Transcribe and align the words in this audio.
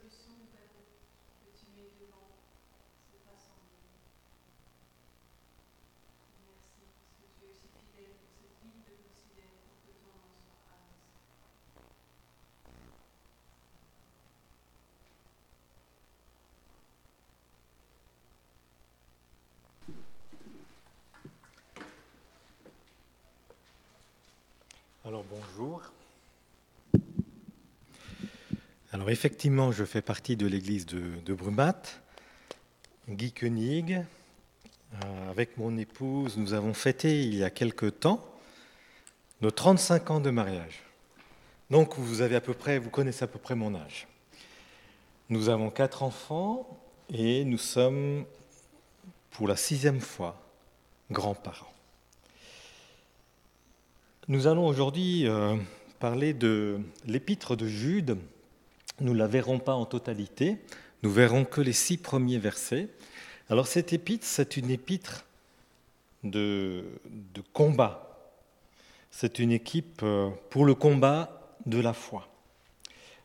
Alors 0.00 0.08
Alors 29.00 29.08
effectivement, 29.08 29.72
je 29.72 29.86
fais 29.86 30.02
partie 30.02 30.36
de 30.36 30.46
l'église 30.46 30.84
de, 30.84 31.32
Brumat. 31.32 31.80
Guy 33.08 33.32
Koenig, 33.32 33.94
euh, 33.94 35.30
avec 35.30 35.56
mon 35.56 35.78
épouse, 35.78 36.36
nous 36.36 36.52
avons 36.52 36.74
fêté 36.74 37.22
il 37.22 37.34
y 37.34 37.42
a 37.42 37.48
quelque 37.48 37.86
temps 37.86 38.22
nos 39.40 39.50
35 39.50 40.10
ans 40.10 40.20
de 40.20 40.28
mariage. 40.28 40.82
Donc 41.70 41.96
vous 41.96 42.20
avez 42.20 42.36
à 42.36 42.42
peu 42.42 42.52
près, 42.52 42.78
vous 42.78 42.90
connaissez 42.90 43.24
à 43.24 43.26
peu 43.26 43.38
près 43.38 43.54
mon 43.54 43.74
âge. 43.74 44.06
Nous 45.30 45.48
avons 45.48 45.70
quatre 45.70 46.02
enfants 46.02 46.68
et 47.08 47.46
nous 47.46 47.56
sommes 47.56 48.26
pour 49.30 49.48
la 49.48 49.56
sixième 49.56 50.00
fois 50.00 50.38
grands-parents. 51.10 51.72
Nous 54.28 54.46
allons 54.46 54.66
aujourd'hui 54.66 55.26
euh, 55.26 55.56
parler 56.00 56.34
de 56.34 56.80
l'épître 57.06 57.56
de 57.56 57.66
Jude. 57.66 58.18
Nous 59.00 59.12
ne 59.12 59.18
la 59.18 59.26
verrons 59.26 59.58
pas 59.58 59.74
en 59.74 59.86
totalité, 59.86 60.58
nous 61.02 61.10
verrons 61.10 61.44
que 61.44 61.60
les 61.60 61.72
six 61.72 61.96
premiers 61.96 62.38
versets. 62.38 62.88
Alors 63.48 63.66
cette 63.66 63.92
épître, 63.92 64.26
c'est 64.26 64.56
une 64.56 64.70
épître 64.70 65.24
de, 66.22 66.84
de 67.06 67.42
combat. 67.52 68.06
C'est 69.10 69.38
une 69.38 69.52
équipe 69.52 70.02
euh, 70.02 70.30
pour 70.50 70.64
le 70.64 70.74
combat 70.74 71.56
de 71.66 71.80
la 71.80 71.92
foi. 71.92 72.28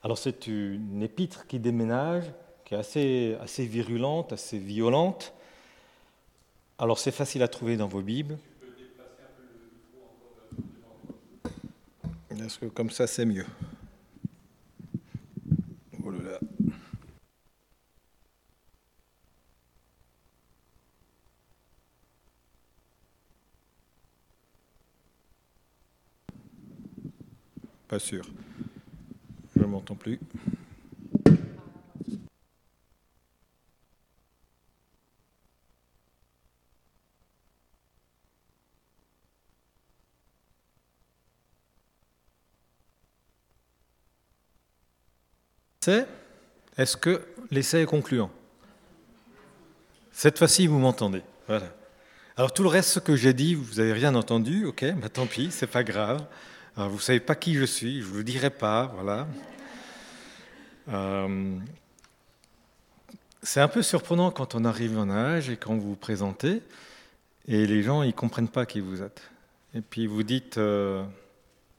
Alors 0.03 0.17
c'est 0.17 0.47
une 0.47 1.03
épître 1.03 1.47
qui 1.47 1.59
déménage, 1.59 2.25
qui 2.63 2.73
est 2.73 2.77
assez, 2.77 3.37
assez 3.41 3.65
virulente, 3.65 4.33
assez 4.33 4.57
violente. 4.57 5.33
Alors 6.77 6.99
c'est 6.99 7.11
facile 7.11 7.43
à 7.43 7.47
trouver 7.47 7.77
dans 7.77 7.87
vos 7.87 8.01
Bibles. 8.01 8.37
Est-ce 12.31 12.59
que 12.59 12.65
comme 12.65 12.89
ça 12.89 13.07
c'est 13.07 13.25
mieux 13.25 13.45
oh 16.03 16.11
là 16.11 16.39
Je 27.99 29.61
ne 29.61 29.65
m'entends 29.65 29.95
plus. 29.95 30.19
est-ce 46.77 46.97
que 46.97 47.21
l'essai 47.51 47.81
est 47.81 47.85
concluant? 47.85 48.31
Cette 50.11 50.37
fois-ci, 50.37 50.67
vous 50.67 50.79
m'entendez. 50.79 51.21
Voilà. 51.47 51.67
Alors 52.37 52.53
tout 52.53 52.63
le 52.63 52.69
reste, 52.69 52.89
ce 52.89 52.99
que 52.99 53.15
j'ai 53.15 53.33
dit, 53.33 53.55
vous 53.55 53.75
n'avez 53.75 53.93
rien 53.93 54.15
entendu, 54.15 54.65
ok, 54.65 54.83
bah, 54.95 55.09
tant 55.09 55.25
pis, 55.25 55.49
c'est 55.51 55.67
pas 55.67 55.83
grave. 55.83 56.25
Vous 56.75 56.95
ne 56.95 57.01
savez 57.01 57.19
pas 57.19 57.35
qui 57.35 57.55
je 57.55 57.63
suis, 57.63 58.01
je 58.01 58.05
ne 58.05 58.11
vous 58.11 58.17
le 58.17 58.23
dirai 58.23 58.49
pas, 58.49 58.91
voilà. 58.95 59.27
Euh, 60.89 61.57
c'est 63.41 63.61
un 63.61 63.67
peu 63.67 63.81
surprenant 63.81 64.31
quand 64.31 64.55
on 64.55 64.65
arrive 64.65 64.97
en 64.97 65.09
âge 65.09 65.49
et 65.49 65.57
quand 65.57 65.75
vous 65.75 65.89
vous 65.89 65.95
présentez, 65.95 66.61
et 67.47 67.65
les 67.65 67.83
gens, 67.83 68.01
ils 68.01 68.07
ne 68.07 68.11
comprennent 68.13 68.49
pas 68.49 68.65
qui 68.65 68.79
vous 68.79 69.01
êtes. 69.01 69.21
Et 69.73 69.81
puis 69.81 70.07
vous 70.07 70.23
dites, 70.23 70.57
euh, 70.57 71.03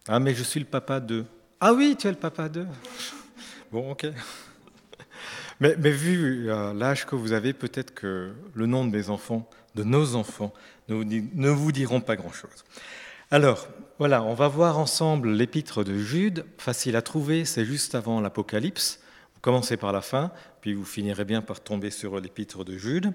ah 0.09 0.21
mais 0.21 0.35
je 0.35 0.43
suis 0.43 0.61
le 0.61 0.67
papa 0.67 1.01
de... 1.01 1.25
Ah 1.61 1.73
oui, 1.73 1.97
tu 1.99 2.07
es 2.07 2.11
le 2.11 2.17
papa 2.17 2.49
de... 2.49 2.67
Bon, 3.73 3.91
ok. 3.91 4.07
Mais, 5.61 5.75
vu 5.75 6.51
euh, 6.51 6.73
l'âge 6.73 7.07
que 7.07 7.17
vous 7.17 7.33
avez, 7.33 7.53
peut-être 7.53 7.95
que 7.95 8.33
le 8.55 8.67
nom 8.67 8.85
de 8.85 8.95
mes 8.95 9.09
enfants, 9.09 9.49
de 9.75 9.83
nos 9.83 10.15
enfants, 10.15 10.53
ne 10.89 11.49
vous, 11.49 11.73
diront 11.73 12.01
pas 12.01 12.15
grand-chose. 12.15 12.65
Alors, 13.33 13.67
voilà, 13.99 14.23
on 14.23 14.35
va 14.35 14.47
voir 14.47 14.79
ensemble 14.79 15.31
l'épître 15.33 15.83
de 15.83 15.99
Jude. 15.99 16.47
Facile 16.59 16.95
à 16.95 17.03
trouver, 17.03 17.45
c'est 17.45 17.65
juste 17.65 17.97
avant 17.97 18.21
l'Apocalypse. 18.21 19.01
Vous 19.35 19.41
commencez 19.41 19.77
par 19.77 19.93
la 19.93 20.01
fin, 20.01 20.31
puis 20.61 20.75
vous 20.75 20.85
finirez 20.85 21.25
bien 21.25 21.43
par 21.43 21.61
tomber 21.61 21.91
sur 21.91 22.21
l'épître 22.21 22.65
de 22.65 22.79
Jude. 22.79 23.13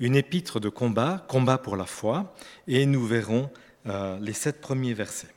Une 0.00 0.16
épître 0.16 0.58
de 0.58 0.68
combat, 0.68 1.24
combat 1.28 1.58
pour 1.58 1.76
la 1.76 1.86
foi, 1.86 2.34
et 2.66 2.86
nous 2.86 3.06
verrons 3.06 3.48
euh, 3.86 4.18
les 4.18 4.32
sept 4.32 4.60
premiers 4.60 4.94
versets. 4.94 5.32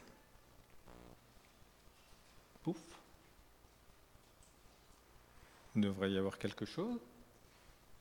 Il 5.76 5.84
devrait 5.84 6.12
y 6.12 6.18
avoir 6.18 6.40
quelque 6.40 6.66
chose. 6.66 6.98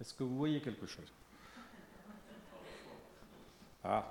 Est-ce 0.00 0.14
que 0.14 0.25
vous 0.25 0.38
voyez 0.38 0.60
quelque 0.60 0.86
chose? 0.86 1.12
Ah. 3.84 4.10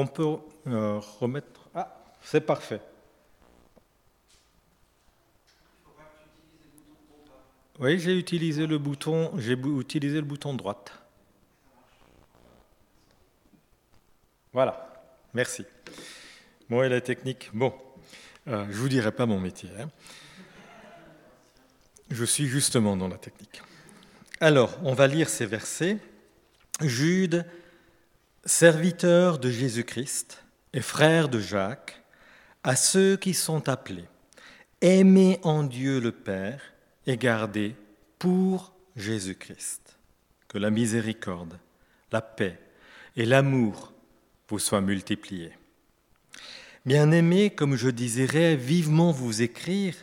Qu'on 0.00 0.06
peut 0.06 0.36
euh, 0.66 0.98
remettre 1.20 1.68
Ah, 1.74 1.94
c'est 2.22 2.40
parfait. 2.40 2.80
Oui, 7.78 7.98
j'ai 7.98 8.18
utilisé 8.18 8.66
le 8.66 8.78
bouton, 8.78 9.32
j'ai 9.38 9.52
utilisé 9.52 10.16
le 10.16 10.26
bouton 10.26 10.54
droite. 10.54 10.92
Voilà, 14.52 15.02
merci. 15.34 15.64
Bon, 16.68 16.82
et 16.82 16.88
la 16.88 17.00
technique 17.00 17.50
Bon, 17.52 17.72
euh, 18.48 18.64
je 18.64 18.70
ne 18.70 18.76
vous 18.76 18.88
dirai 18.88 19.12
pas 19.12 19.26
mon 19.26 19.38
métier. 19.38 19.70
Hein. 19.78 19.90
Je 22.10 22.24
suis 22.24 22.46
justement 22.46 22.96
dans 22.96 23.08
la 23.08 23.18
technique. 23.18 23.62
Alors, 24.40 24.78
on 24.82 24.94
va 24.94 25.06
lire 25.06 25.28
ces 25.28 25.46
versets. 25.46 25.98
Jude, 26.80 27.46
serviteur 28.44 29.38
de 29.38 29.50
Jésus-Christ 29.50 30.42
et 30.72 30.80
frère 30.80 31.28
de 31.28 31.40
Jacques, 31.40 32.02
à 32.62 32.76
ceux 32.76 33.16
qui 33.16 33.34
sont 33.34 33.68
appelés, 33.68 34.08
aimez 34.80 35.38
en 35.42 35.62
Dieu 35.62 36.00
le 36.00 36.12
Père 36.12 36.60
et 37.06 37.16
gardez 37.16 37.74
pour 38.18 38.72
Jésus-Christ. 38.96 39.96
Que 40.48 40.58
la 40.58 40.70
miséricorde, 40.70 41.58
la 42.12 42.20
paix 42.20 42.58
et 43.16 43.24
l'amour 43.24 43.92
vous 44.48 44.58
soient 44.58 44.80
multipliés. 44.80 45.52
Bien-aimés, 46.86 47.50
comme 47.50 47.76
je 47.76 47.88
désirais 47.88 48.56
vivement 48.56 49.12
vous 49.12 49.42
écrire 49.42 49.94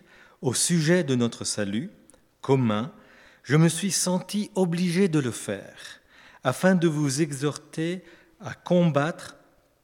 au 0.42 0.54
sujet 0.54 1.04
de 1.04 1.16
notre 1.16 1.44
salut, 1.44 1.90
commun, 2.42 2.94
je 3.44 3.56
me 3.56 3.68
suis 3.68 3.92
senti 3.92 4.52
obligé 4.56 5.08
de 5.08 5.20
le 5.20 5.32
faire, 5.32 6.02
afin 6.44 6.76
de 6.76 6.88
vous 6.88 7.22
exhorter 7.22 8.04
à 8.40 8.54
combattre 8.54 9.38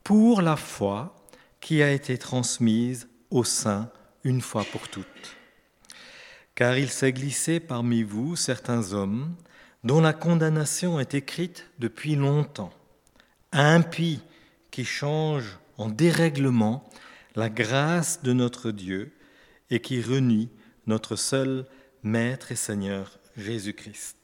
pour 0.03 0.41
la 0.41 0.55
foi 0.55 1.15
qui 1.59 1.81
a 1.81 1.91
été 1.91 2.17
transmise 2.17 3.07
au 3.29 3.43
sein 3.43 3.89
une 4.23 4.41
fois 4.41 4.65
pour 4.71 4.87
toutes. 4.89 5.37
Car 6.55 6.77
il 6.77 6.89
s'est 6.89 7.13
glissé 7.13 7.59
parmi 7.59 8.03
vous 8.03 8.35
certains 8.35 8.93
hommes 8.93 9.35
dont 9.83 10.01
la 10.01 10.13
condamnation 10.13 10.99
est 10.99 11.13
écrite 11.13 11.69
depuis 11.79 12.15
longtemps, 12.15 12.73
impies 13.51 14.21
qui 14.71 14.85
changent 14.85 15.59
en 15.77 15.89
dérèglement 15.89 16.89
la 17.35 17.49
grâce 17.49 18.21
de 18.21 18.33
notre 18.33 18.71
Dieu 18.71 19.13
et 19.69 19.79
qui 19.79 20.01
renient 20.01 20.51
notre 20.85 21.15
seul 21.15 21.65
Maître 22.03 22.51
et 22.51 22.55
Seigneur 22.55 23.19
Jésus-Christ. 23.35 24.22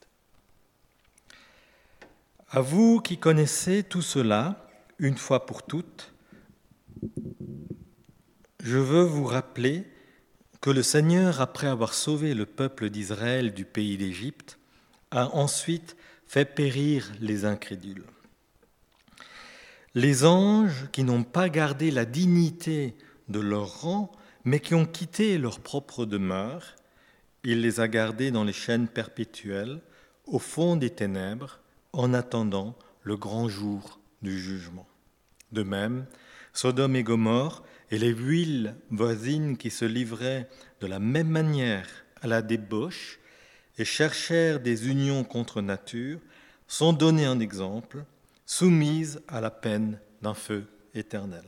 À 2.51 2.61
vous 2.61 2.99
qui 2.99 3.19
connaissez 3.19 3.83
tout 3.83 4.01
cela, 4.01 4.67
une 4.97 5.17
fois 5.17 5.45
pour 5.45 5.61
toutes, 5.61 6.11
je 8.63 8.79
veux 8.79 9.03
vous 9.03 9.25
rappeler 9.25 9.85
que 10.59 10.71
le 10.71 10.81
Seigneur, 10.81 11.41
après 11.41 11.67
avoir 11.67 11.93
sauvé 11.93 12.33
le 12.33 12.47
peuple 12.47 12.89
d'Israël 12.89 13.53
du 13.53 13.65
pays 13.65 13.97
d'Égypte, 13.97 14.57
a 15.11 15.27
ensuite 15.35 15.95
fait 16.25 16.45
périr 16.45 17.11
les 17.21 17.45
incrédules. 17.45 18.05
Les 19.93 20.25
anges 20.25 20.87
qui 20.91 21.03
n'ont 21.03 21.23
pas 21.23 21.49
gardé 21.49 21.91
la 21.91 22.05
dignité 22.05 22.95
de 23.27 23.39
leur 23.39 23.81
rang, 23.81 24.11
mais 24.43 24.59
qui 24.59 24.73
ont 24.73 24.87
quitté 24.87 25.37
leur 25.37 25.59
propre 25.59 26.07
demeure, 26.07 26.75
il 27.43 27.61
les 27.61 27.79
a 27.79 27.87
gardés 27.87 28.31
dans 28.31 28.43
les 28.43 28.53
chaînes 28.53 28.87
perpétuelles, 28.87 29.81
au 30.25 30.39
fond 30.39 30.77
des 30.77 30.89
ténèbres, 30.89 31.59
en 31.93 32.13
attendant 32.13 32.75
le 33.03 33.17
grand 33.17 33.49
jour 33.49 33.99
du 34.21 34.39
jugement. 34.39 34.87
De 35.51 35.63
même, 35.63 36.05
Sodome 36.53 36.95
et 36.95 37.03
Gomorre 37.03 37.63
et 37.91 37.97
les 37.97 38.13
villes 38.13 38.75
voisines 38.91 39.57
qui 39.57 39.71
se 39.71 39.85
livraient 39.85 40.47
de 40.81 40.87
la 40.87 40.99
même 40.99 41.29
manière 41.29 41.87
à 42.21 42.27
la 42.27 42.41
débauche 42.41 43.19
et 43.77 43.85
cherchèrent 43.85 44.59
des 44.59 44.89
unions 44.89 45.23
contre 45.23 45.61
nature 45.61 46.19
sont 46.67 46.93
donnés 46.93 47.27
en 47.27 47.39
exemple, 47.39 48.03
soumises 48.45 49.21
à 49.27 49.41
la 49.41 49.49
peine 49.49 49.99
d'un 50.21 50.33
feu 50.33 50.67
éternel. 50.93 51.45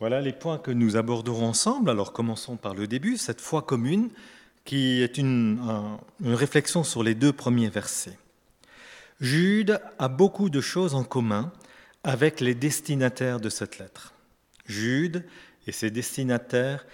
Voilà 0.00 0.20
les 0.20 0.32
points 0.32 0.58
que 0.58 0.70
nous 0.70 0.96
aborderons 0.96 1.46
ensemble. 1.46 1.88
Alors 1.88 2.12
commençons 2.12 2.56
par 2.56 2.74
le 2.74 2.86
début, 2.86 3.16
cette 3.16 3.40
foi 3.40 3.62
commune, 3.62 4.10
qui 4.64 5.02
est 5.02 5.18
une, 5.18 5.60
une 6.20 6.34
réflexion 6.34 6.84
sur 6.84 7.02
les 7.02 7.14
deux 7.14 7.32
premiers 7.32 7.68
versets. 7.68 8.18
Jude 9.20 9.80
a 9.98 10.08
beaucoup 10.08 10.50
de 10.50 10.60
choses 10.60 10.94
en 10.94 11.04
commun 11.04 11.52
avec 12.02 12.40
les 12.40 12.54
destinataires 12.54 13.40
de 13.40 13.48
cette 13.48 13.78
lettre. 13.78 14.14
Jude 14.66 15.24
et 15.66 15.72
ses 15.72 15.90
destinataires 15.90 16.86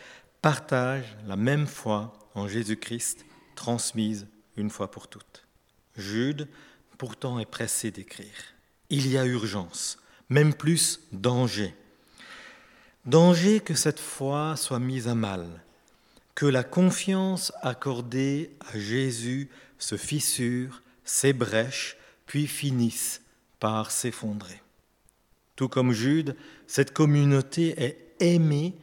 partagent 0.43 1.17
la 1.26 1.37
même 1.37 1.67
foi 1.67 2.12
en 2.34 2.49
Jésus-Christ 2.49 3.25
transmise 3.55 4.26
une 4.56 4.70
fois 4.70 4.90
pour 4.90 5.08
toutes. 5.08 5.46
Jude, 5.96 6.49
pourtant, 6.99 7.38
est 7.38 7.50
pressé 7.50 7.90
d'écrire. 7.90 8.55
Il 8.88 9.08
y 9.08 9.19
a 9.19 9.25
urgence, 9.25 9.99
même 10.28 10.55
plus 10.55 11.00
danger. 11.12 11.75
Danger 13.06 13.61
que 13.61 13.75
cette 13.75 14.00
foi 14.00 14.56
soit 14.56 14.78
mise 14.78 15.08
à 15.08 15.14
mal, 15.14 15.46
que 16.41 16.47
la 16.47 16.65
confiance 16.65 17.53
accordée 17.61 18.57
à 18.73 18.79
Jésus 18.79 19.51
se 19.79 19.99
fissure, 19.99 20.81
s'ébrèche, 21.05 21.99
puis 22.25 22.47
finisse 22.47 23.21
par 23.59 23.91
s'effondrer. 23.91 24.63
Tout 25.55 25.69
comme 25.69 25.93
Jude, 25.93 26.35
cette 26.67 26.95
communauté 26.95 27.75
est 27.79 28.15
aimée 28.21 28.75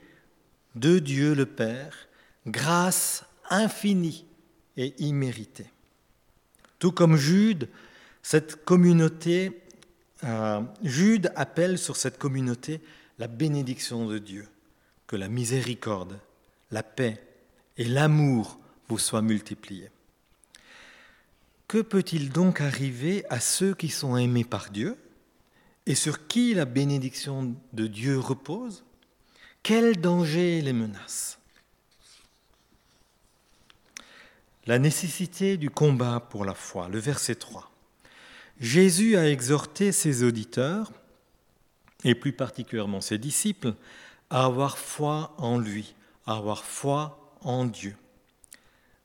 de 0.75 0.99
Dieu 0.99 1.33
le 1.33 1.47
Père, 1.47 2.07
grâce 2.45 3.25
infinie 3.49 4.27
et 4.77 4.93
imméritée. 4.99 5.71
Tout 6.77 6.91
comme 6.91 7.17
Jude, 7.17 7.69
cette 8.21 8.65
communauté, 8.65 9.63
euh, 10.23 10.61
Jude 10.83 11.31
appelle 11.35 11.79
sur 11.79 11.95
cette 11.95 12.19
communauté 12.19 12.81
la 13.17 13.27
bénédiction 13.27 14.05
de 14.05 14.19
Dieu, 14.19 14.47
que 15.07 15.15
la 15.15 15.27
miséricorde, 15.27 16.19
la 16.69 16.83
paix 16.83 17.23
et 17.77 17.85
l'amour 17.85 18.59
vous 18.87 18.99
soient 18.99 19.21
multipliés. 19.21 19.89
Que 21.67 21.81
peut-il 21.81 22.29
donc 22.29 22.61
arriver 22.61 23.25
à 23.29 23.39
ceux 23.39 23.73
qui 23.73 23.89
sont 23.89 24.15
aimés 24.15 24.45
par 24.45 24.69
Dieu 24.69 24.97
et 25.85 25.95
sur 25.95 26.27
qui 26.27 26.53
la 26.53 26.65
bénédiction 26.65 27.55
de 27.73 27.87
Dieu 27.87 28.17
repose? 28.17 28.85
Quel 29.63 29.99
danger 29.99 30.61
les 30.61 30.73
menace? 30.73 31.39
La 34.65 34.79
nécessité 34.79 35.57
du 35.57 35.69
combat 35.69 36.19
pour 36.19 36.45
la 36.45 36.53
foi, 36.53 36.87
le 36.89 36.99
verset 36.99 37.35
3. 37.35 37.71
Jésus 38.59 39.17
a 39.17 39.29
exhorté 39.29 39.91
ses 39.91 40.23
auditeurs, 40.23 40.91
et 42.03 42.15
plus 42.15 42.33
particulièrement 42.33 43.01
ses 43.01 43.17
disciples, 43.17 43.75
à 44.29 44.45
avoir 44.45 44.77
foi 44.77 45.33
en 45.37 45.57
lui, 45.57 45.95
à 46.25 46.35
avoir 46.35 46.63
foi 46.63 47.26
en 47.41 47.65
Dieu. 47.65 47.95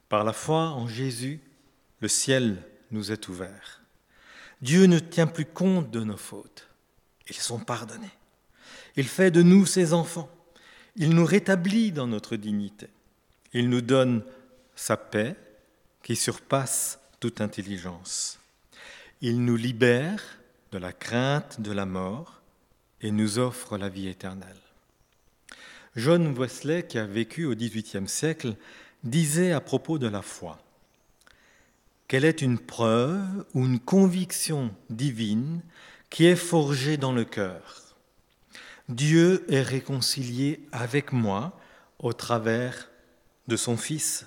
Par 0.08 0.24
la 0.24 0.32
foi 0.32 0.68
en 0.70 0.86
Jésus, 0.86 1.40
le 2.00 2.08
ciel 2.08 2.62
nous 2.90 3.12
est 3.12 3.28
ouvert. 3.28 3.82
Dieu 4.60 4.86
ne 4.86 4.98
tient 4.98 5.26
plus 5.26 5.46
compte 5.46 5.90
de 5.90 6.00
nos 6.00 6.16
fautes. 6.16 6.68
Ils 7.28 7.36
sont 7.36 7.58
pardonnés. 7.58 8.10
Il 8.96 9.08
fait 9.08 9.30
de 9.30 9.42
nous 9.42 9.66
ses 9.66 9.92
enfants. 9.92 10.30
Il 10.96 11.10
nous 11.10 11.24
rétablit 11.24 11.92
dans 11.92 12.06
notre 12.06 12.36
dignité. 12.36 12.88
Il 13.52 13.68
nous 13.68 13.80
donne 13.80 14.22
sa 14.76 14.96
paix 14.96 15.36
qui 16.02 16.16
surpasse 16.16 16.98
toute 17.20 17.40
intelligence. 17.40 18.38
Il 19.20 19.44
nous 19.44 19.56
libère 19.56 20.22
de 20.72 20.78
la 20.78 20.92
crainte 20.92 21.60
de 21.60 21.72
la 21.72 21.86
mort 21.86 22.42
et 23.00 23.10
nous 23.10 23.38
offre 23.38 23.78
la 23.78 23.88
vie 23.88 24.08
éternelle. 24.08 24.61
John 25.94 26.34
Wesley, 26.38 26.86
qui 26.86 26.98
a 26.98 27.06
vécu 27.06 27.44
au 27.44 27.54
XVIIIe 27.54 28.08
siècle, 28.08 28.54
disait 29.04 29.52
à 29.52 29.60
propos 29.60 29.98
de 29.98 30.08
la 30.08 30.22
foi 30.22 30.58
qu'elle 32.08 32.24
est 32.24 32.42
une 32.42 32.58
preuve 32.58 33.44
ou 33.54 33.64
une 33.64 33.80
conviction 33.80 34.74
divine 34.90 35.60
qui 36.10 36.26
est 36.26 36.36
forgée 36.36 36.96
dans 36.96 37.12
le 37.12 37.24
cœur? 37.24 37.96
Dieu 38.88 39.44
est 39.48 39.62
réconcilié 39.62 40.60
avec 40.72 41.12
moi 41.12 41.58
au 41.98 42.12
travers 42.12 42.90
de 43.48 43.56
son 43.56 43.76
Fils. 43.76 44.26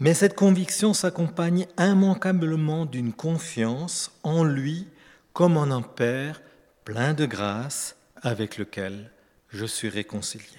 Mais 0.00 0.14
cette 0.14 0.34
conviction 0.34 0.92
s'accompagne 0.94 1.66
immanquablement 1.78 2.86
d'une 2.86 3.12
confiance 3.12 4.12
en 4.22 4.44
lui 4.44 4.88
comme 5.32 5.56
en 5.56 5.70
un 5.70 5.82
Père 5.82 6.42
plein 6.84 7.14
de 7.14 7.26
grâce 7.26 7.96
avec 8.22 8.58
lequel 8.58 9.10
je 9.54 9.66
suis 9.66 9.88
réconcilié. 9.88 10.58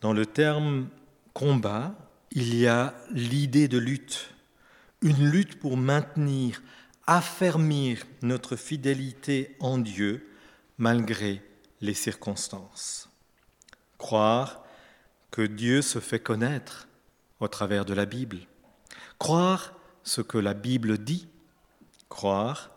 Dans 0.00 0.14
le 0.14 0.24
terme 0.24 0.88
combat, 1.34 1.94
il 2.30 2.54
y 2.54 2.66
a 2.66 2.94
l'idée 3.10 3.68
de 3.68 3.78
lutte, 3.78 4.30
une 5.02 5.30
lutte 5.30 5.58
pour 5.58 5.76
maintenir, 5.76 6.62
affermir 7.06 8.04
notre 8.22 8.56
fidélité 8.56 9.56
en 9.60 9.76
Dieu 9.76 10.26
malgré 10.78 11.42
les 11.82 11.92
circonstances. 11.92 13.10
Croire 13.98 14.64
que 15.30 15.42
Dieu 15.42 15.82
se 15.82 15.98
fait 15.98 16.20
connaître 16.20 16.88
au 17.40 17.48
travers 17.48 17.84
de 17.84 17.92
la 17.92 18.06
Bible. 18.06 18.38
Croire 19.18 19.74
ce 20.02 20.22
que 20.22 20.38
la 20.38 20.54
Bible 20.54 20.96
dit. 20.96 21.28
Croire 22.08 22.70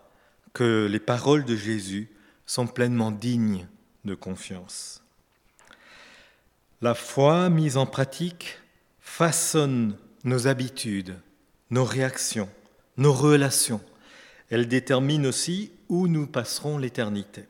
que 0.53 0.87
les 0.91 0.99
paroles 0.99 1.45
de 1.45 1.55
Jésus 1.55 2.09
sont 2.45 2.67
pleinement 2.67 3.11
dignes 3.11 3.67
confiance. 4.15 5.03
La 6.81 6.93
foi 6.93 7.49
mise 7.49 7.77
en 7.77 7.85
pratique 7.85 8.59
façonne 8.99 9.97
nos 10.23 10.47
habitudes, 10.47 11.15
nos 11.71 11.85
réactions, 11.85 12.49
nos 12.97 13.13
relations. 13.13 13.81
Elle 14.49 14.67
détermine 14.67 15.25
aussi 15.25 15.71
où 15.89 16.07
nous 16.07 16.27
passerons 16.27 16.77
l'éternité. 16.77 17.45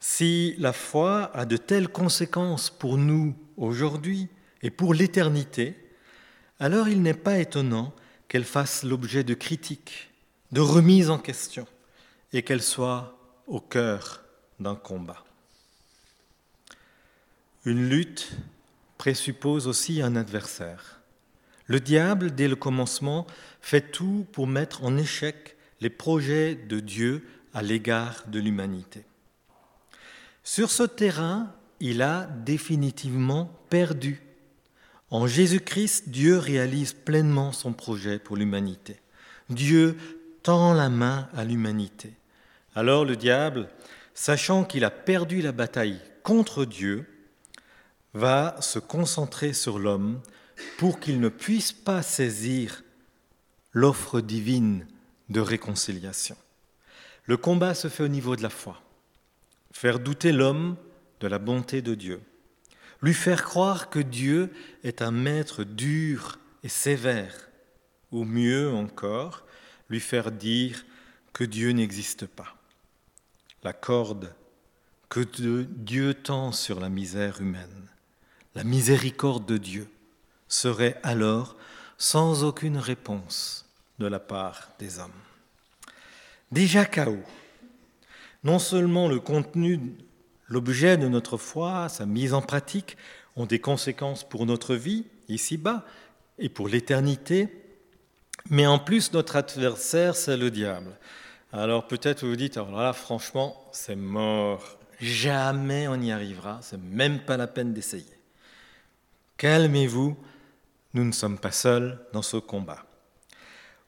Si 0.00 0.54
la 0.58 0.72
foi 0.72 1.30
a 1.34 1.46
de 1.46 1.56
telles 1.56 1.88
conséquences 1.88 2.70
pour 2.70 2.98
nous 2.98 3.34
aujourd'hui 3.56 4.28
et 4.62 4.70
pour 4.70 4.94
l'éternité, 4.94 5.76
alors 6.58 6.88
il 6.88 7.02
n'est 7.02 7.14
pas 7.14 7.38
étonnant 7.38 7.94
qu'elle 8.28 8.44
fasse 8.44 8.82
l'objet 8.82 9.24
de 9.24 9.34
critiques, 9.34 10.10
de 10.50 10.60
remises 10.60 11.10
en 11.10 11.18
question, 11.18 11.66
et 12.32 12.42
qu'elle 12.42 12.62
soit 12.62 13.18
au 13.46 13.60
cœur 13.60 14.21
d'un 14.62 14.76
combat. 14.76 15.24
Une 17.64 17.88
lutte 17.88 18.32
présuppose 18.98 19.66
aussi 19.66 20.02
un 20.02 20.16
adversaire. 20.16 21.00
Le 21.66 21.80
diable, 21.80 22.34
dès 22.34 22.48
le 22.48 22.56
commencement, 22.56 23.26
fait 23.60 23.92
tout 23.92 24.26
pour 24.32 24.46
mettre 24.46 24.84
en 24.84 24.96
échec 24.96 25.56
les 25.80 25.90
projets 25.90 26.54
de 26.54 26.80
Dieu 26.80 27.26
à 27.54 27.62
l'égard 27.62 28.24
de 28.28 28.40
l'humanité. 28.40 29.04
Sur 30.44 30.70
ce 30.70 30.82
terrain, 30.82 31.52
il 31.80 32.02
a 32.02 32.26
définitivement 32.44 33.46
perdu. 33.70 34.22
En 35.10 35.26
Jésus-Christ, 35.26 36.08
Dieu 36.08 36.38
réalise 36.38 36.92
pleinement 36.92 37.52
son 37.52 37.72
projet 37.72 38.18
pour 38.18 38.36
l'humanité. 38.36 38.96
Dieu 39.50 39.96
tend 40.42 40.72
la 40.74 40.88
main 40.88 41.28
à 41.34 41.44
l'humanité. 41.44 42.12
Alors 42.74 43.04
le 43.04 43.16
diable, 43.16 43.68
sachant 44.14 44.64
qu'il 44.64 44.84
a 44.84 44.90
perdu 44.90 45.42
la 45.42 45.52
bataille 45.52 46.00
contre 46.22 46.64
Dieu, 46.64 47.06
va 48.14 48.56
se 48.60 48.78
concentrer 48.78 49.52
sur 49.52 49.78
l'homme 49.78 50.20
pour 50.78 51.00
qu'il 51.00 51.20
ne 51.20 51.28
puisse 51.28 51.72
pas 51.72 52.02
saisir 52.02 52.82
l'offre 53.72 54.20
divine 54.20 54.86
de 55.28 55.40
réconciliation. 55.40 56.36
Le 57.24 57.36
combat 57.36 57.74
se 57.74 57.88
fait 57.88 58.02
au 58.02 58.08
niveau 58.08 58.36
de 58.36 58.42
la 58.42 58.50
foi. 58.50 58.82
Faire 59.72 59.98
douter 59.98 60.32
l'homme 60.32 60.76
de 61.20 61.26
la 61.26 61.38
bonté 61.38 61.80
de 61.80 61.94
Dieu. 61.94 62.20
Lui 63.00 63.14
faire 63.14 63.44
croire 63.44 63.88
que 63.88 63.98
Dieu 63.98 64.52
est 64.84 65.02
un 65.02 65.10
maître 65.10 65.64
dur 65.64 66.38
et 66.62 66.68
sévère. 66.68 67.48
Ou 68.10 68.24
mieux 68.24 68.70
encore, 68.70 69.46
lui 69.88 70.00
faire 70.00 70.30
dire 70.30 70.84
que 71.32 71.44
Dieu 71.44 71.70
n'existe 71.70 72.26
pas. 72.26 72.61
La 73.62 73.72
corde 73.72 74.34
que 75.08 75.20
Dieu 75.20 76.14
tend 76.14 76.52
sur 76.52 76.80
la 76.80 76.88
misère 76.88 77.40
humaine. 77.40 77.88
La 78.54 78.64
miséricorde 78.64 79.46
de 79.46 79.56
Dieu 79.56 79.88
serait 80.48 80.98
alors 81.02 81.56
sans 81.96 82.44
aucune 82.44 82.76
réponse 82.76 83.66
de 83.98 84.06
la 84.06 84.18
part 84.18 84.70
des 84.78 84.98
hommes. 84.98 85.10
Déjà 86.50 86.84
chaos. 86.84 87.22
Non 88.42 88.58
seulement 88.58 89.08
le 89.08 89.20
contenu, 89.20 89.80
l'objet 90.48 90.96
de 90.96 91.06
notre 91.06 91.36
foi, 91.36 91.88
sa 91.88 92.04
mise 92.04 92.34
en 92.34 92.42
pratique 92.42 92.96
ont 93.36 93.46
des 93.46 93.60
conséquences 93.60 94.24
pour 94.24 94.44
notre 94.44 94.74
vie 94.74 95.06
ici-bas 95.28 95.86
et 96.38 96.48
pour 96.48 96.68
l'éternité, 96.68 97.48
mais 98.50 98.66
en 98.66 98.78
plus 98.78 99.12
notre 99.12 99.36
adversaire, 99.36 100.16
c'est 100.16 100.36
le 100.36 100.50
diable. 100.50 100.98
Alors 101.52 101.86
peut-être 101.86 102.22
vous 102.22 102.30
vous 102.30 102.36
dites, 102.36 102.56
alors 102.56 102.80
là 102.80 102.92
franchement, 102.94 103.68
c'est 103.72 103.96
mort. 103.96 104.78
Jamais 105.00 105.86
on 105.86 106.00
y 106.00 106.10
arrivera, 106.10 106.60
c'est 106.62 106.80
même 106.80 107.20
pas 107.20 107.36
la 107.36 107.46
peine 107.46 107.74
d'essayer. 107.74 108.16
Calmez-vous, 109.36 110.16
nous 110.94 111.04
ne 111.04 111.12
sommes 111.12 111.38
pas 111.38 111.52
seuls 111.52 111.98
dans 112.12 112.22
ce 112.22 112.38
combat. 112.38 112.86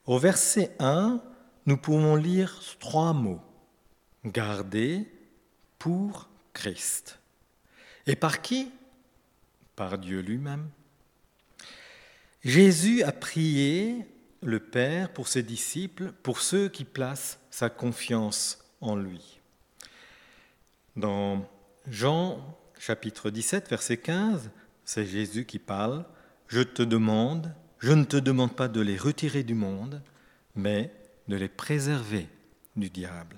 Au 0.06 0.18
verset 0.18 0.74
1, 0.78 1.22
nous 1.66 1.76
pouvons 1.78 2.16
lire 2.16 2.60
trois 2.80 3.12
mots. 3.14 3.40
Garder 4.26 5.08
pour 5.78 6.28
Christ. 6.52 7.18
Et 8.06 8.16
par 8.16 8.42
qui? 8.42 8.70
Par 9.76 9.96
Dieu 9.98 10.20
lui-même. 10.20 10.68
Jésus 12.44 13.02
a 13.02 13.12
prié 13.12 14.06
le 14.42 14.60
Père 14.60 15.12
pour 15.12 15.28
ses 15.28 15.42
disciples, 15.42 16.12
pour 16.22 16.40
ceux 16.40 16.68
qui 16.68 16.84
placent 16.84 17.38
sa 17.54 17.70
confiance 17.70 18.58
en 18.80 18.96
lui. 18.96 19.38
Dans 20.96 21.48
Jean 21.86 22.58
chapitre 22.80 23.30
17, 23.30 23.70
verset 23.70 23.98
15, 23.98 24.50
c'est 24.84 25.06
Jésus 25.06 25.44
qui 25.44 25.60
parle. 25.60 26.04
Je 26.48 26.62
te 26.62 26.82
demande, 26.82 27.54
je 27.78 27.92
ne 27.92 28.02
te 28.02 28.16
demande 28.16 28.56
pas 28.56 28.66
de 28.66 28.80
les 28.80 28.96
retirer 28.96 29.44
du 29.44 29.54
monde, 29.54 30.02
mais 30.56 30.92
de 31.28 31.36
les 31.36 31.48
préserver 31.48 32.28
du 32.74 32.90
diable. 32.90 33.36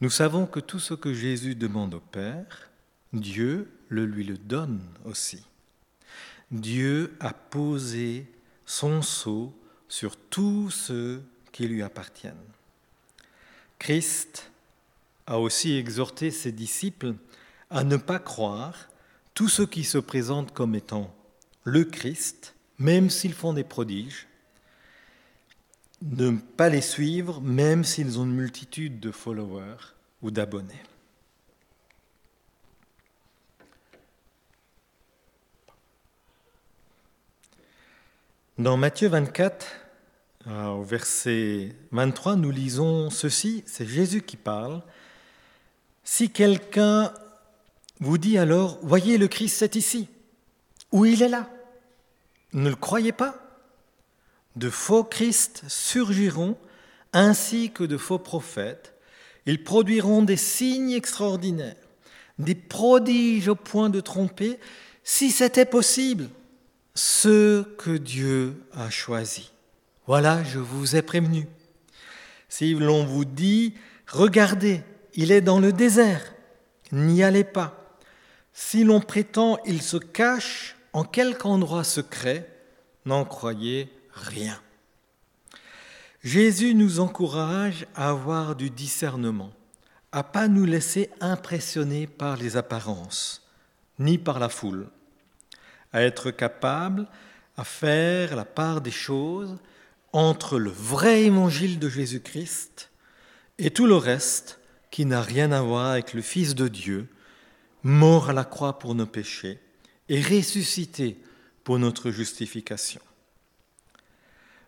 Nous 0.00 0.10
savons 0.10 0.44
que 0.44 0.58
tout 0.58 0.80
ce 0.80 0.94
que 0.94 1.14
Jésus 1.14 1.54
demande 1.54 1.94
au 1.94 2.00
Père, 2.00 2.70
Dieu 3.12 3.70
le 3.88 4.04
lui 4.04 4.24
le 4.24 4.36
donne 4.36 4.82
aussi. 5.04 5.46
Dieu 6.50 7.14
a 7.20 7.34
posé 7.34 8.26
son 8.66 9.00
sceau 9.00 9.56
sur 9.86 10.16
tous 10.16 10.70
ceux 10.70 11.22
qui 11.52 11.68
lui 11.68 11.80
appartiennent. 11.80 12.34
Christ 13.78 14.50
a 15.26 15.38
aussi 15.38 15.76
exhorté 15.76 16.30
ses 16.30 16.52
disciples 16.52 17.14
à 17.70 17.84
ne 17.84 17.96
pas 17.96 18.18
croire 18.18 18.88
tous 19.34 19.48
ceux 19.48 19.66
qui 19.66 19.84
se 19.84 19.98
présentent 19.98 20.52
comme 20.52 20.74
étant 20.74 21.14
le 21.64 21.84
Christ, 21.84 22.54
même 22.78 23.10
s'ils 23.10 23.34
font 23.34 23.52
des 23.52 23.64
prodiges, 23.64 24.26
ne 26.02 26.32
pas 26.32 26.68
les 26.68 26.82
suivre, 26.82 27.40
même 27.40 27.84
s'ils 27.84 28.18
ont 28.18 28.24
une 28.24 28.34
multitude 28.34 29.00
de 29.00 29.10
followers 29.10 29.94
ou 30.22 30.30
d'abonnés. 30.30 30.82
Dans 38.56 38.76
Matthieu 38.76 39.08
24, 39.08 39.66
euh, 39.66 39.83
au 40.46 40.82
verset 40.82 41.74
23, 41.92 42.36
nous 42.36 42.50
lisons 42.50 43.10
ceci, 43.10 43.62
c'est 43.66 43.86
Jésus 43.86 44.22
qui 44.22 44.36
parle. 44.36 44.82
Si 46.02 46.30
quelqu'un 46.30 47.12
vous 48.00 48.18
dit 48.18 48.36
alors, 48.36 48.78
voyez 48.82 49.16
le 49.16 49.28
Christ 49.28 49.56
c'est 49.58 49.76
ici, 49.76 50.08
ou 50.92 51.06
il 51.06 51.22
est 51.22 51.28
là, 51.28 51.48
ne 52.52 52.68
le 52.68 52.76
croyez 52.76 53.12
pas 53.12 53.36
de 54.56 54.70
faux 54.70 55.04
Christ 55.04 55.62
surgiront, 55.68 56.56
ainsi 57.12 57.70
que 57.70 57.84
de 57.84 57.96
faux 57.96 58.18
prophètes. 58.18 58.94
Ils 59.46 59.62
produiront 59.62 60.22
des 60.22 60.36
signes 60.36 60.92
extraordinaires, 60.92 61.76
des 62.38 62.54
prodiges 62.54 63.48
au 63.48 63.54
point 63.54 63.90
de 63.90 64.00
tromper, 64.00 64.58
si 65.02 65.30
c'était 65.30 65.66
possible, 65.66 66.28
ceux 66.94 67.74
que 67.78 67.96
Dieu 67.96 68.62
a 68.72 68.90
choisis. 68.90 69.53
Voilà, 70.06 70.44
je 70.44 70.58
vous 70.58 70.96
ai 70.96 71.02
prévenu. 71.02 71.48
Si 72.48 72.74
l'on 72.74 73.04
vous 73.04 73.24
dit, 73.24 73.74
regardez, 74.06 74.82
il 75.14 75.32
est 75.32 75.40
dans 75.40 75.60
le 75.60 75.72
désert, 75.72 76.34
n'y 76.92 77.22
allez 77.22 77.44
pas. 77.44 77.98
Si 78.52 78.84
l'on 78.84 79.00
prétend, 79.00 79.58
il 79.64 79.80
se 79.80 79.96
cache 79.96 80.76
en 80.92 81.04
quelque 81.04 81.46
endroit 81.46 81.84
secret, 81.84 82.48
n'en 83.06 83.24
croyez 83.24 83.90
rien. 84.12 84.60
Jésus 86.22 86.74
nous 86.74 87.00
encourage 87.00 87.86
à 87.94 88.10
avoir 88.10 88.56
du 88.56 88.70
discernement, 88.70 89.52
à 90.12 90.22
pas 90.22 90.48
nous 90.48 90.64
laisser 90.64 91.10
impressionner 91.20 92.06
par 92.06 92.36
les 92.36 92.56
apparences, 92.56 93.46
ni 93.98 94.18
par 94.18 94.38
la 94.38 94.48
foule, 94.48 94.86
à 95.92 96.02
être 96.02 96.30
capable 96.30 97.06
à 97.56 97.64
faire 97.64 98.36
la 98.36 98.44
part 98.44 98.80
des 98.80 98.90
choses 98.90 99.56
entre 100.14 100.60
le 100.60 100.70
vrai 100.70 101.24
évangile 101.24 101.80
de 101.80 101.88
Jésus-Christ 101.88 102.92
et 103.58 103.70
tout 103.70 103.88
le 103.88 103.96
reste 103.96 104.60
qui 104.92 105.06
n'a 105.06 105.20
rien 105.20 105.50
à 105.50 105.60
voir 105.60 105.90
avec 105.90 106.14
le 106.14 106.22
Fils 106.22 106.54
de 106.54 106.68
Dieu, 106.68 107.08
mort 107.82 108.30
à 108.30 108.32
la 108.32 108.44
croix 108.44 108.78
pour 108.78 108.94
nos 108.94 109.06
péchés 109.06 109.58
et 110.08 110.22
ressuscité 110.22 111.18
pour 111.64 111.80
notre 111.80 112.12
justification. 112.12 113.00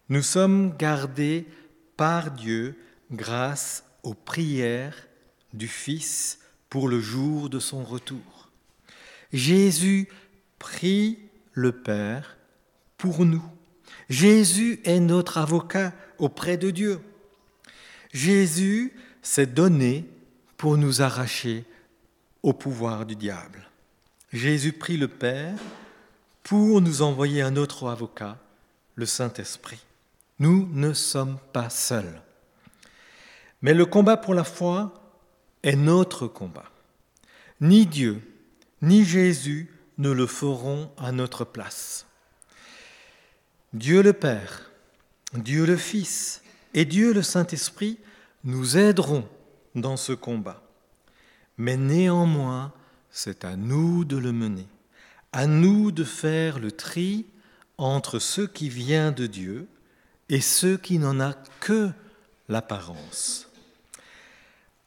Nous 0.09 0.23
sommes 0.23 0.76
gardés 0.76 1.47
par 1.97 2.33
Dieu 2.33 2.76
grâce 3.12 3.85
aux 4.03 4.15
prières 4.15 5.07
du 5.53 5.69
Fils 5.69 6.41
pour 6.69 6.88
le 6.88 6.99
jour 6.99 7.50
de 7.50 7.61
son 7.61 7.85
retour. 7.85 8.50
Jésus 9.33 10.09
prie 10.59 11.21
le 11.53 11.71
Père 11.71 12.37
pour 12.99 13.25
nous. 13.25 13.45
Jésus 14.09 14.81
est 14.85 15.00
notre 15.00 15.38
avocat 15.38 15.93
auprès 16.19 16.57
de 16.57 16.71
Dieu. 16.71 17.00
Jésus 18.12 18.93
s'est 19.23 19.47
donné 19.47 20.05
pour 20.57 20.76
nous 20.76 21.02
arracher 21.02 21.64
au 22.43 22.52
pouvoir 22.52 23.07
du 23.07 23.16
diable. 23.16 23.69
Jésus 24.33 24.73
prie 24.73 24.97
le 24.97 25.09
Père 25.09 25.57
pour 26.43 26.81
nous 26.81 27.02
envoyer 27.02 27.43
un 27.43 27.57
autre 27.57 27.88
avocat, 27.88 28.38
le 28.95 29.07
Saint-Esprit. 29.07 29.85
Nous 30.38 30.69
ne 30.73 30.93
sommes 30.93 31.38
pas 31.52 31.71
seuls. 31.71 32.23
Mais 33.62 33.75
le 33.75 33.87
combat 33.87 34.16
pour 34.16 34.35
la 34.35 34.45
foi 34.45 34.95
est 35.62 35.76
notre 35.76 36.26
combat. 36.26 36.71
Ni 37.61 37.87
Dieu, 37.87 38.23
ni 38.83 39.05
Jésus 39.05 39.73
ne 39.99 40.11
le 40.11 40.26
feront 40.26 40.90
à 40.99 41.11
notre 41.11 41.45
place. 41.45 42.07
Dieu 43.76 44.02
le 44.02 44.14
Père, 44.14 44.71
Dieu 45.35 45.66
le 45.66 45.76
Fils 45.76 46.40
et 46.73 46.87
Dieu 46.87 47.12
le 47.12 47.21
Saint-Esprit 47.21 47.99
nous 48.42 48.78
aideront 48.78 49.28
dans 49.75 49.99
ce 49.99 50.14
combat. 50.14 50.62
Mais 51.59 51.76
néanmoins, 51.76 52.73
c'est 53.11 53.45
à 53.45 53.54
nous 53.54 54.06
de 54.06 54.16
le 54.16 54.33
mener, 54.33 54.66
à 55.33 55.47
nous 55.47 55.92
de 55.92 56.04
faire 56.04 56.59
le 56.59 56.73
tri 56.73 57.26
entre 57.76 58.18
ce 58.18 58.40
qui 58.40 58.71
vient 58.71 59.12
de 59.12 59.26
Dieu 59.26 59.68
et 60.30 60.40
ceux 60.40 60.78
qui 60.78 60.99
n'en 60.99 61.21
a 61.21 61.35
que 61.61 61.90
l'apparence. 62.49 63.50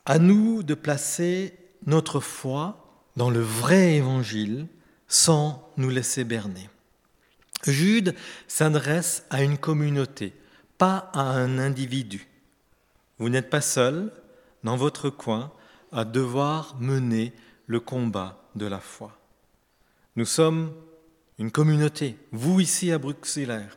À 0.07 0.17
nous 0.17 0.63
de 0.63 0.73
placer 0.73 1.53
notre 1.85 2.19
foi 2.19 3.03
dans 3.17 3.29
le 3.29 3.41
vrai 3.41 3.97
évangile 3.97 4.65
sans 5.07 5.71
nous 5.77 5.91
laisser 5.91 6.23
berner. 6.23 6.67
Jude 7.65 8.15
s'adresse 8.47 9.25
à 9.29 9.43
une 9.43 9.57
communauté, 9.57 10.33
pas 10.77 11.09
à 11.13 11.21
un 11.21 11.59
individu. 11.59 12.27
Vous 13.17 13.29
n'êtes 13.29 13.49
pas 13.49 13.61
seul 13.61 14.11
dans 14.63 14.77
votre 14.77 15.09
coin 15.09 15.51
à 15.91 16.05
devoir 16.05 16.77
mener 16.79 17.33
le 17.67 17.79
combat 17.79 18.49
de 18.55 18.65
la 18.65 18.79
foi. 18.79 19.17
Nous 20.15 20.25
sommes 20.25 20.73
une 21.37 21.51
communauté, 21.51 22.17
vous 22.31 22.59
ici 22.59 22.91
à 22.91 22.97
Bruxelles, 22.97 23.69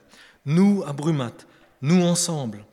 nous 0.46 0.82
à 0.86 0.92
Brumat, 0.92 1.34
nous 1.80 2.02
ensemble. 2.02 2.64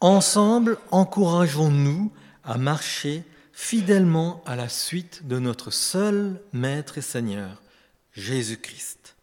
Ensemble, 0.00 0.78
encourageons-nous 0.90 2.12
à 2.44 2.58
marcher 2.58 3.24
fidèlement 3.52 4.42
à 4.46 4.54
la 4.54 4.68
suite 4.68 5.26
de 5.26 5.38
notre 5.38 5.70
seul 5.70 6.40
Maître 6.52 6.98
et 6.98 7.02
Seigneur, 7.02 7.62
Jésus-Christ, 8.12 9.15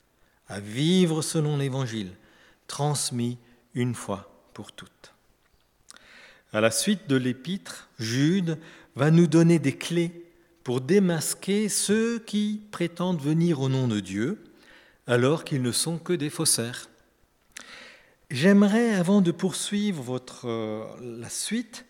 à 0.53 0.59
vivre 0.59 1.23
selon 1.23 1.57
l'Évangile, 1.57 2.11
transmis 2.67 3.39
une 3.73 3.95
fois 3.95 4.31
pour 4.53 4.71
toutes. 4.71 5.13
À 6.53 6.61
la 6.61 6.69
suite 6.69 7.09
de 7.09 7.15
l'épître, 7.15 7.89
Jude 7.97 8.59
va 8.95 9.09
nous 9.09 9.25
donner 9.25 9.57
des 9.57 9.75
clés 9.75 10.27
pour 10.63 10.79
démasquer 10.79 11.69
ceux 11.69 12.19
qui 12.19 12.61
prétendent 12.69 13.19
venir 13.19 13.61
au 13.61 13.67
nom 13.67 13.87
de 13.87 13.99
Dieu 13.99 14.43
alors 15.07 15.43
qu'ils 15.43 15.63
ne 15.63 15.71
sont 15.71 15.97
que 15.97 16.13
des 16.13 16.29
faussaires. 16.29 16.87
J'aimerais, 18.29 18.93
avant 18.93 19.21
de 19.21 19.31
poursuivre 19.31 20.03
votre, 20.03 20.47
euh, 20.47 20.85
la 21.01 21.29
suite, 21.29 21.85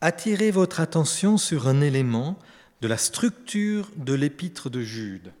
attirer 0.00 0.50
votre 0.50 0.80
attention 0.80 1.36
sur 1.36 1.68
un 1.68 1.82
élément 1.82 2.38
de 2.80 2.88
la 2.88 2.96
structure 2.96 3.90
de 3.96 4.14
l'épître 4.14 4.70
de 4.70 4.80
Jude. 4.80 5.32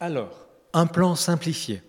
Alors, 0.00 0.43
un 0.74 0.86
plan 0.86 1.14
simplifié. 1.14 1.82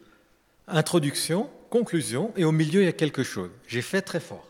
Introduction, 0.67 1.49
conclusion, 1.69 2.31
et 2.37 2.45
au 2.45 2.53
milieu, 2.53 2.81
il 2.81 2.85
y 2.85 2.89
a 2.89 2.93
quelque 2.93 3.23
chose. 3.23 3.49
J'ai 3.67 3.81
fait 3.81 4.01
très 4.01 4.21
fort. 4.21 4.47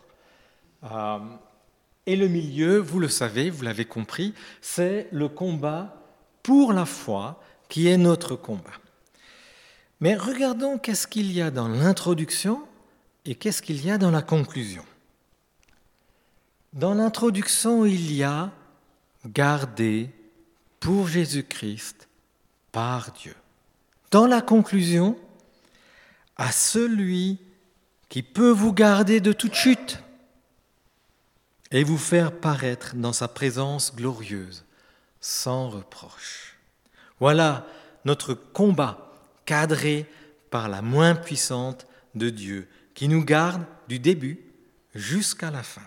Euh, 0.84 1.18
et 2.06 2.14
le 2.14 2.28
milieu, 2.28 2.78
vous 2.78 3.00
le 3.00 3.08
savez, 3.08 3.50
vous 3.50 3.64
l'avez 3.64 3.86
compris, 3.86 4.34
c'est 4.60 5.08
le 5.10 5.28
combat 5.28 6.02
pour 6.42 6.72
la 6.72 6.86
foi 6.86 7.42
qui 7.68 7.88
est 7.88 7.96
notre 7.96 8.36
combat. 8.36 8.78
Mais 10.00 10.14
regardons 10.14 10.78
qu'est-ce 10.78 11.06
qu'il 11.06 11.32
y 11.32 11.40
a 11.40 11.50
dans 11.50 11.68
l'introduction 11.68 12.62
et 13.24 13.34
qu'est-ce 13.34 13.62
qu'il 13.62 13.84
y 13.84 13.90
a 13.90 13.98
dans 13.98 14.10
la 14.10 14.22
conclusion. 14.22 14.84
Dans 16.74 16.94
l'introduction, 16.94 17.86
il 17.86 18.12
y 18.12 18.22
a 18.22 18.52
garder 19.24 20.10
pour 20.78 21.08
Jésus-Christ 21.08 22.06
par 22.70 23.10
Dieu. 23.12 23.34
Dans 24.10 24.26
la 24.26 24.40
conclusion, 24.40 25.18
à 26.36 26.52
celui 26.52 27.38
qui 28.08 28.22
peut 28.22 28.50
vous 28.50 28.72
garder 28.72 29.20
de 29.20 29.32
toute 29.32 29.54
chute 29.54 29.98
et 31.70 31.82
vous 31.82 31.98
faire 31.98 32.32
paraître 32.32 32.94
dans 32.94 33.12
sa 33.12 33.28
présence 33.28 33.94
glorieuse, 33.94 34.64
sans 35.20 35.68
reproche. 35.68 36.56
Voilà 37.18 37.66
notre 38.04 38.34
combat 38.34 39.12
cadré 39.44 40.06
par 40.50 40.68
la 40.68 40.82
moins 40.82 41.14
puissante 41.14 41.86
de 42.14 42.30
Dieu, 42.30 42.68
qui 42.94 43.08
nous 43.08 43.24
garde 43.24 43.64
du 43.88 43.98
début 43.98 44.40
jusqu'à 44.94 45.50
la 45.50 45.62
fin. 45.62 45.82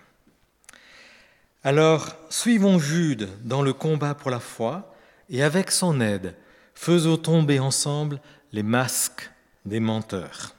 Alors, 1.62 2.16
suivons 2.30 2.78
Jude 2.78 3.28
dans 3.42 3.62
le 3.62 3.72
combat 3.72 4.14
pour 4.14 4.30
la 4.30 4.40
foi, 4.40 4.94
et 5.28 5.42
avec 5.42 5.70
son 5.70 6.00
aide, 6.00 6.34
faisons 6.80 7.18
tomber 7.18 7.58
ensemble 7.58 8.22
les 8.52 8.62
masques 8.62 9.30
des 9.66 9.80
menteurs. 9.80 10.54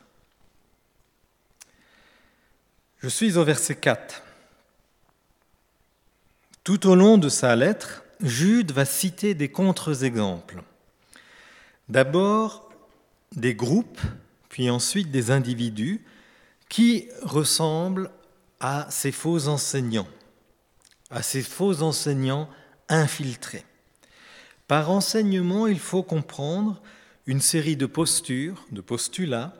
Je 2.99 3.07
suis 3.07 3.37
au 3.37 3.43
verset 3.43 3.73
4. 3.73 4.21
Tout 6.63 6.87
au 6.87 6.93
long 6.93 7.17
de 7.17 7.27
sa 7.27 7.55
lettre, 7.55 8.03
Jude 8.21 8.71
va 8.71 8.85
citer 8.85 9.33
des 9.33 9.49
contre-exemples. 9.49 10.61
D'abord, 11.89 12.69
des 13.35 13.55
groupes, 13.55 14.01
puis 14.47 14.69
ensuite 14.69 15.09
des 15.09 15.31
individus 15.31 16.05
qui 16.69 17.09
ressemblent 17.23 18.11
à 18.59 18.85
ces 18.91 19.11
faux 19.11 19.47
enseignants, 19.47 20.07
à 21.09 21.23
ces 21.23 21.41
faux 21.41 21.81
enseignants 21.81 22.47
infiltrés. 22.89 23.65
Par 24.71 24.89
enseignement, 24.89 25.67
il 25.67 25.79
faut 25.79 26.01
comprendre 26.01 26.81
une 27.25 27.41
série 27.41 27.75
de 27.75 27.85
postures, 27.85 28.65
de 28.71 28.79
postulats, 28.79 29.53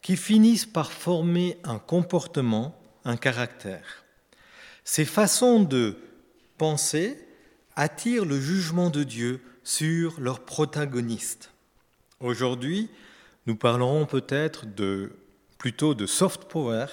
qui 0.00 0.16
finissent 0.16 0.64
par 0.64 0.90
former 0.90 1.58
un 1.64 1.78
comportement, 1.78 2.74
un 3.04 3.18
caractère. 3.18 4.06
Ces 4.82 5.04
façons 5.04 5.60
de 5.60 5.98
pensées 6.56 7.28
attirent 7.76 8.24
le 8.24 8.40
jugement 8.40 8.88
de 8.88 9.02
Dieu 9.02 9.42
sur 9.64 10.18
leurs 10.18 10.40
protagonistes. 10.40 11.50
Aujourd'hui, 12.20 12.88
nous 13.44 13.56
parlerons 13.56 14.06
peut-être 14.06 14.64
de, 14.64 15.12
plutôt 15.58 15.92
de 15.92 16.06
soft 16.06 16.44
power, 16.44 16.86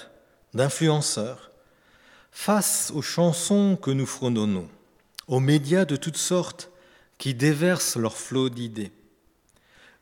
d'influenceurs, 0.52 1.50
face 2.32 2.92
aux 2.94 3.00
chansons 3.00 3.78
que 3.80 3.90
nous 3.90 4.04
fredonnons, 4.04 4.68
aux 5.26 5.40
médias 5.40 5.86
de 5.86 5.96
toutes 5.96 6.18
sortes 6.18 6.68
qui 7.22 7.34
déversent 7.34 7.94
leur 7.94 8.16
flot 8.18 8.48
d'idées. 8.48 8.90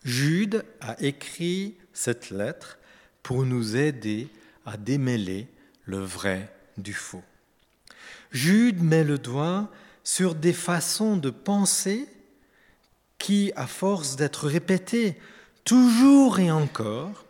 Jude 0.04 0.64
a 0.80 0.98
écrit 1.02 1.76
cette 1.92 2.30
lettre 2.30 2.78
pour 3.22 3.44
nous 3.44 3.76
aider 3.76 4.30
à 4.64 4.78
démêler 4.78 5.46
le 5.84 5.98
vrai 5.98 6.50
du 6.78 6.94
faux. 6.94 7.22
Jude 8.30 8.82
met 8.82 9.04
le 9.04 9.18
doigt 9.18 9.70
sur 10.02 10.34
des 10.34 10.54
façons 10.54 11.18
de 11.18 11.28
penser 11.28 12.08
qui, 13.18 13.52
à 13.54 13.66
force 13.66 14.16
d'être 14.16 14.48
répétées 14.48 15.20
toujours 15.64 16.38
et 16.38 16.50
encore, 16.50 17.26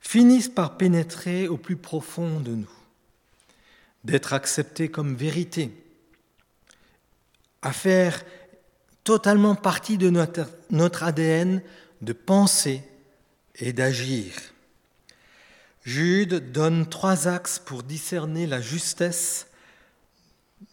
finissent 0.00 0.48
par 0.48 0.78
pénétrer 0.78 1.46
au 1.46 1.58
plus 1.58 1.76
profond 1.76 2.40
de 2.40 2.52
nous, 2.52 2.72
d'être 4.02 4.32
acceptées 4.32 4.88
comme 4.88 5.14
vérité, 5.14 5.70
à 7.60 7.74
faire 7.74 8.24
totalement 9.04 9.54
partie 9.54 9.98
de 9.98 10.10
notre, 10.10 10.46
notre 10.70 11.02
ADN 11.02 11.62
de 12.00 12.12
penser 12.12 12.82
et 13.56 13.72
d'agir. 13.72 14.32
Jude 15.84 16.52
donne 16.52 16.86
trois 16.86 17.26
axes 17.26 17.58
pour 17.58 17.82
discerner 17.82 18.46
la 18.46 18.60
justesse 18.60 19.46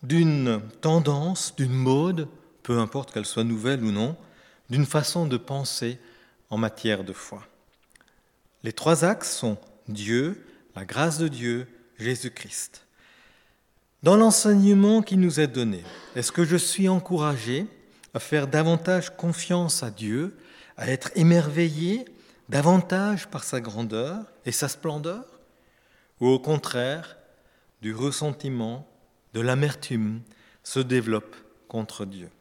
d'une 0.04 0.62
tendance, 0.82 1.56
d'une 1.56 1.74
mode, 1.74 2.28
peu 2.64 2.80
importe 2.80 3.14
qu'elle 3.14 3.26
soit 3.26 3.44
nouvelle 3.44 3.84
ou 3.84 3.92
non, 3.92 4.16
d'une 4.70 4.86
façon 4.86 5.26
de 5.26 5.38
penser 5.38 5.98
en 6.50 6.58
matière 6.58 7.04
de 7.04 7.14
foi. 7.14 7.48
Les 8.64 8.74
trois 8.74 9.06
axes 9.06 9.36
sont 9.36 9.58
Dieu, 9.88 10.46
la 10.76 10.84
grâce 10.84 11.18
de 11.18 11.28
Dieu, 11.28 11.68
Jésus-Christ. 11.98 12.86
Dans 14.04 14.18
l'enseignement 14.18 15.02
qui 15.02 15.18
nous 15.18 15.40
est 15.40 15.48
donné, 15.48 15.84
est-ce 16.16 16.32
que 16.32 16.44
je 16.44 16.58
suis 16.58 16.90
encouragé 16.90 17.66
à 18.18 18.20
faire 18.20 18.48
davantage 18.48 19.16
confiance 19.16 19.84
à 19.84 19.92
Dieu, 19.92 20.36
à 20.76 20.90
être 20.90 21.12
émerveillé 21.14 22.04
davantage 22.50 23.28
par 23.28 23.44
sa 23.44 23.62
grandeur 23.62 24.24
et 24.44 24.52
sa 24.52 24.68
splendeur, 24.70 25.24
ou 26.20 26.26
au 26.26 26.40
contraire 26.40 27.16
du 27.84 27.94
ressentiment, 27.94 28.90
de 29.36 29.42
l'amertume 29.42 30.22
se 30.64 30.80
développe 30.80 31.36
contre 31.68 32.06
Dieu. 32.06 32.32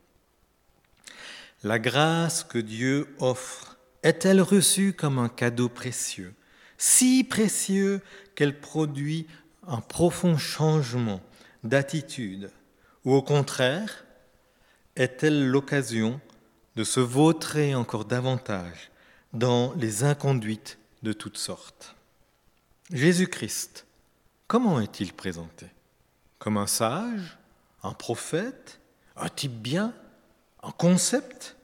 La 1.62 1.78
grâce 1.78 2.42
que 2.42 2.58
Dieu 2.58 3.14
offre 3.18 3.76
est-elle 4.02 4.40
reçue 4.40 4.94
comme 4.94 5.18
un 5.18 5.28
cadeau 5.28 5.68
précieux, 5.68 6.32
si 6.78 7.22
précieux 7.22 8.00
qu'elle 8.34 8.60
produit 8.60 9.26
un 9.68 9.82
profond 9.82 10.38
changement 10.38 11.20
d'attitude, 11.64 12.50
ou 13.04 13.12
au 13.12 13.20
contraire, 13.20 14.05
est-elle 14.96 15.48
l'occasion 15.48 16.20
de 16.74 16.84
se 16.84 17.00
vautrer 17.00 17.74
encore 17.74 18.04
davantage 18.04 18.90
dans 19.32 19.74
les 19.74 20.04
inconduites 20.04 20.78
de 21.02 21.12
toutes 21.12 21.38
sortes? 21.38 21.94
Jésus-Christ, 22.92 23.86
comment 24.46 24.80
est-il 24.80 25.12
présenté? 25.12 25.66
Comme 26.38 26.56
un 26.56 26.66
sage, 26.66 27.36
un 27.82 27.92
prophète, 27.92 28.80
un 29.16 29.28
type 29.28 29.60
bien, 29.60 29.92
un 30.62 30.70
concept, 30.70 31.56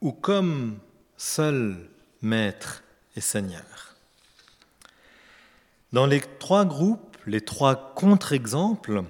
ou 0.00 0.12
comme 0.12 0.78
seul 1.16 1.88
maître 2.22 2.82
et 3.16 3.20
seigneur? 3.20 3.96
Dans 5.92 6.06
les 6.06 6.20
trois 6.20 6.64
groupes, 6.64 7.16
les 7.26 7.40
trois 7.40 7.94
contre-exemples 7.94 9.02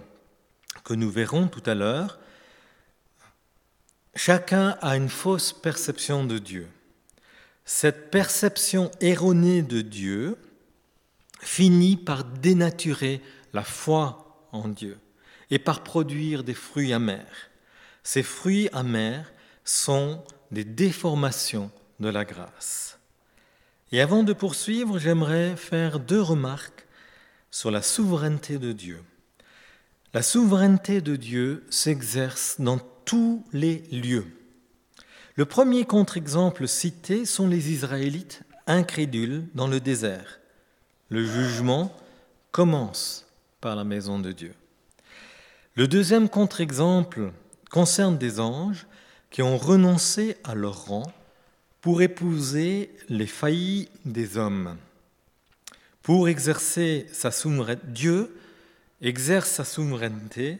que 0.85 0.95
nous 0.95 1.11
verrons 1.11 1.49
tout 1.49 1.63
à 1.67 1.75
l'heure, 1.75 2.20
chacun 4.15 4.77
a 4.81 4.97
une 4.97 5.09
fausse 5.09 5.53
perception 5.53 6.25
de 6.25 6.39
Dieu. 6.39 6.69
Cette 7.65 8.11
perception 8.11 8.91
erronée 9.01 9.63
de 9.63 9.81
Dieu 9.81 10.37
finit 11.41 11.97
par 11.97 12.25
dénaturer 12.25 13.23
la 13.53 13.63
foi 13.63 14.49
en 14.53 14.69
Dieu 14.69 14.99
et 15.51 15.59
par 15.59 15.83
produire 15.83 16.45
des 16.45 16.55
fruits 16.55 16.93
amers. 16.93 17.51
Ces 18.03 18.23
fruits 18.23 18.69
amers 18.73 19.33
sont 19.65 20.23
des 20.51 20.65
déformations 20.65 21.71
de 22.01 22.09
la 22.09 22.25
grâce. 22.25 22.99
Et 23.93 24.01
avant 24.01 24.23
de 24.23 24.33
poursuivre, 24.33 24.99
j'aimerais 24.99 25.57
faire 25.57 25.99
deux 25.99 26.21
remarques 26.21 26.87
sur 27.51 27.71
la 27.71 27.83
souveraineté 27.83 28.59
de 28.59 28.73
Dieu. 28.73 29.03
La 30.15 30.23
souveraineté 30.23 31.01
de 31.01 31.17
Dieu 31.17 31.65
s'exerce 31.71 32.61
dans 32.61 32.79
tous 33.11 33.45
les 33.53 33.79
lieux. 33.91 34.29
Le 35.35 35.45
premier 35.45 35.85
contre-exemple 35.85 36.69
cité 36.69 37.25
sont 37.25 37.49
les 37.49 37.73
Israélites 37.73 38.43
incrédules 38.69 39.49
dans 39.53 39.67
le 39.67 39.81
désert. 39.81 40.39
Le 41.09 41.25
jugement 41.25 41.93
commence 42.53 43.27
par 43.61 43.75
la 43.75 43.83
maison 43.83 44.21
de 44.21 44.31
Dieu. 44.31 44.55
Le 45.75 45.89
deuxième 45.89 46.29
contre-exemple 46.29 47.33
concerne 47.69 48.17
des 48.17 48.39
anges 48.39 48.87
qui 49.31 49.43
ont 49.43 49.59
renoncé 49.59 50.37
à 50.45 50.55
leur 50.55 50.85
rang 50.85 51.13
pour 51.81 52.03
épouser 52.03 52.95
les 53.09 53.27
faillis 53.27 53.89
des 54.05 54.37
hommes. 54.37 54.77
Pour 56.05 56.29
exercer 56.29 57.09
sa 57.13 57.33
souveraineté, 57.33 57.89
Dieu 57.89 58.37
exerce 59.01 59.51
sa 59.51 59.65
souveraineté 59.65 60.59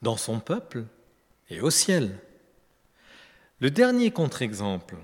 dans 0.00 0.16
son 0.16 0.38
peuple 0.38 0.84
et 1.50 1.60
au 1.60 1.70
ciel. 1.70 2.18
Le 3.60 3.70
dernier 3.70 4.10
contre-exemple 4.10 4.96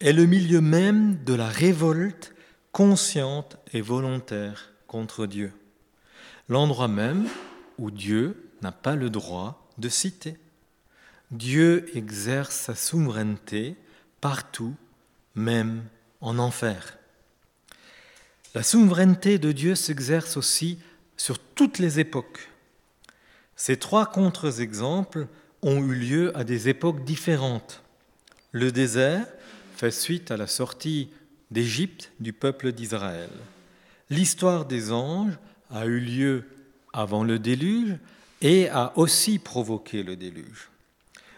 est 0.00 0.12
le 0.12 0.26
milieu 0.26 0.60
même 0.60 1.22
de 1.24 1.34
la 1.34 1.48
révolte 1.48 2.34
consciente 2.72 3.56
et 3.72 3.80
volontaire 3.80 4.72
contre 4.86 5.26
Dieu, 5.26 5.52
l'endroit 6.48 6.88
même 6.88 7.28
où 7.78 7.90
Dieu 7.90 8.50
n'a 8.62 8.72
pas 8.72 8.96
le 8.96 9.10
droit 9.10 9.68
de 9.78 9.88
citer. 9.88 10.36
Dieu 11.30 11.90
exerce 11.94 12.54
sa 12.54 12.74
souveraineté 12.74 13.76
partout, 14.20 14.74
même 15.34 15.84
en 16.20 16.38
enfer. 16.38 16.98
La 18.54 18.62
souveraineté 18.62 19.38
de 19.38 19.52
Dieu 19.52 19.74
s'exerce 19.74 20.36
aussi 20.36 20.78
sur 21.16 21.38
toutes 21.38 21.78
les 21.78 22.00
époques. 22.00 22.48
Ces 23.58 23.76
trois 23.76 24.06
contre-exemples 24.06 25.26
ont 25.62 25.82
eu 25.82 25.92
lieu 25.92 26.36
à 26.36 26.44
des 26.44 26.68
époques 26.68 27.04
différentes. 27.04 27.82
Le 28.52 28.70
désert 28.70 29.26
fait 29.76 29.90
suite 29.90 30.30
à 30.30 30.36
la 30.36 30.46
sortie 30.46 31.10
d'Égypte 31.50 32.12
du 32.20 32.32
peuple 32.32 32.70
d'Israël. 32.70 33.30
L'histoire 34.10 34.64
des 34.64 34.92
anges 34.92 35.36
a 35.70 35.86
eu 35.86 35.98
lieu 35.98 36.44
avant 36.92 37.24
le 37.24 37.40
déluge 37.40 37.96
et 38.42 38.68
a 38.68 38.92
aussi 38.96 39.40
provoqué 39.40 40.04
le 40.04 40.14
déluge. 40.14 40.70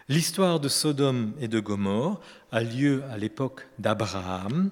L'histoire 0.07 0.59
de 0.59 0.69
Sodome 0.69 1.33
et 1.41 1.47
de 1.47 1.59
Gomorre 1.59 2.21
a 2.51 2.61
lieu 2.61 3.03
à 3.09 3.17
l'époque 3.17 3.67
d'Abraham. 3.79 4.69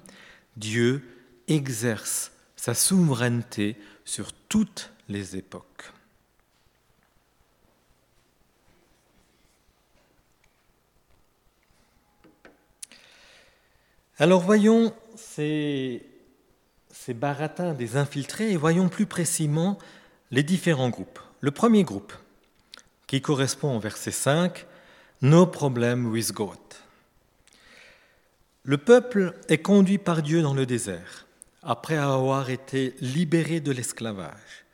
Dieu 0.56 1.02
exerce 1.48 2.30
sa 2.54 2.74
souveraineté 2.74 3.76
sur 4.04 4.32
toutes 4.32 4.92
les 5.08 5.36
époques. 5.36 5.92
Alors 14.20 14.42
voyons 14.42 14.92
ces, 15.16 16.02
baratins 17.08 17.72
des 17.72 17.96
infiltrés 17.96 18.50
et 18.50 18.56
voyons 18.58 18.90
plus 18.90 19.06
précisément 19.06 19.78
les 20.30 20.42
différents 20.42 20.90
groupes. 20.90 21.18
Le 21.40 21.50
premier 21.50 21.84
groupe, 21.84 22.12
qui 23.06 23.22
correspond 23.22 23.74
au 23.74 23.80
verset 23.80 24.10
5, 24.10 24.66
No 25.22 25.46
problem 25.46 26.04
with 26.04 26.32
God. 26.34 26.58
Le 28.62 28.76
peuple 28.76 29.38
est 29.48 29.62
conduit 29.62 29.96
par 29.96 30.20
Dieu 30.20 30.42
dans 30.42 30.54
le 30.54 30.66
désert, 30.66 31.26
après 31.62 31.96
avoir 31.96 32.50
été 32.50 32.94
libéré 33.00 33.60
de 33.60 33.72
l'esclavage. 33.72 34.66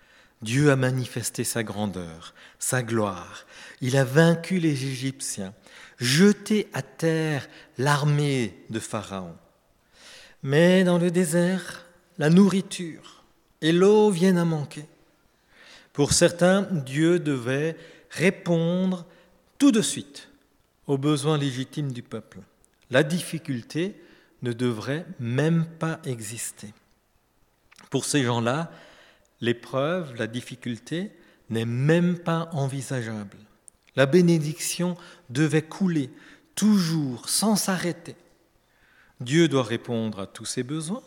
Dieu 0.42 0.70
a 0.70 0.76
manifesté 0.76 1.44
sa 1.44 1.62
grandeur, 1.62 2.34
sa 2.58 2.82
gloire. 2.82 3.46
Il 3.80 3.96
a 3.96 4.04
vaincu 4.04 4.58
les 4.58 4.84
Égyptiens, 4.84 5.54
jeté 5.98 6.68
à 6.72 6.82
terre 6.82 7.48
l'armée 7.78 8.54
de 8.70 8.78
Pharaon. 8.78 9.36
Mais 10.42 10.84
dans 10.84 10.98
le 10.98 11.10
désert, 11.10 11.86
la 12.18 12.30
nourriture 12.30 13.24
et 13.62 13.72
l'eau 13.72 14.10
viennent 14.10 14.38
à 14.38 14.44
manquer. 14.44 14.84
Pour 15.92 16.12
certains, 16.12 16.62
Dieu 16.62 17.18
devait 17.18 17.76
répondre 18.10 19.06
tout 19.58 19.72
de 19.72 19.80
suite 19.80 20.28
aux 20.86 20.98
besoins 20.98 21.38
légitimes 21.38 21.92
du 21.92 22.02
peuple. 22.02 22.40
La 22.90 23.02
difficulté 23.02 24.00
ne 24.42 24.52
devrait 24.52 25.06
même 25.18 25.64
pas 25.64 25.98
exister. 26.04 26.72
Pour 27.90 28.04
ces 28.04 28.22
gens-là, 28.22 28.70
l'épreuve, 29.40 30.14
la 30.16 30.26
difficulté 30.26 31.12
n'est 31.50 31.64
même 31.64 32.18
pas 32.18 32.48
envisageable. 32.52 33.38
La 33.94 34.06
bénédiction 34.06 34.96
devait 35.30 35.62
couler 35.62 36.10
toujours, 36.54 37.28
sans 37.28 37.56
s'arrêter. 37.56 38.16
Dieu 39.20 39.48
doit 39.48 39.62
répondre 39.62 40.20
à 40.20 40.26
tous 40.26 40.44
ses 40.44 40.62
besoins, 40.62 41.02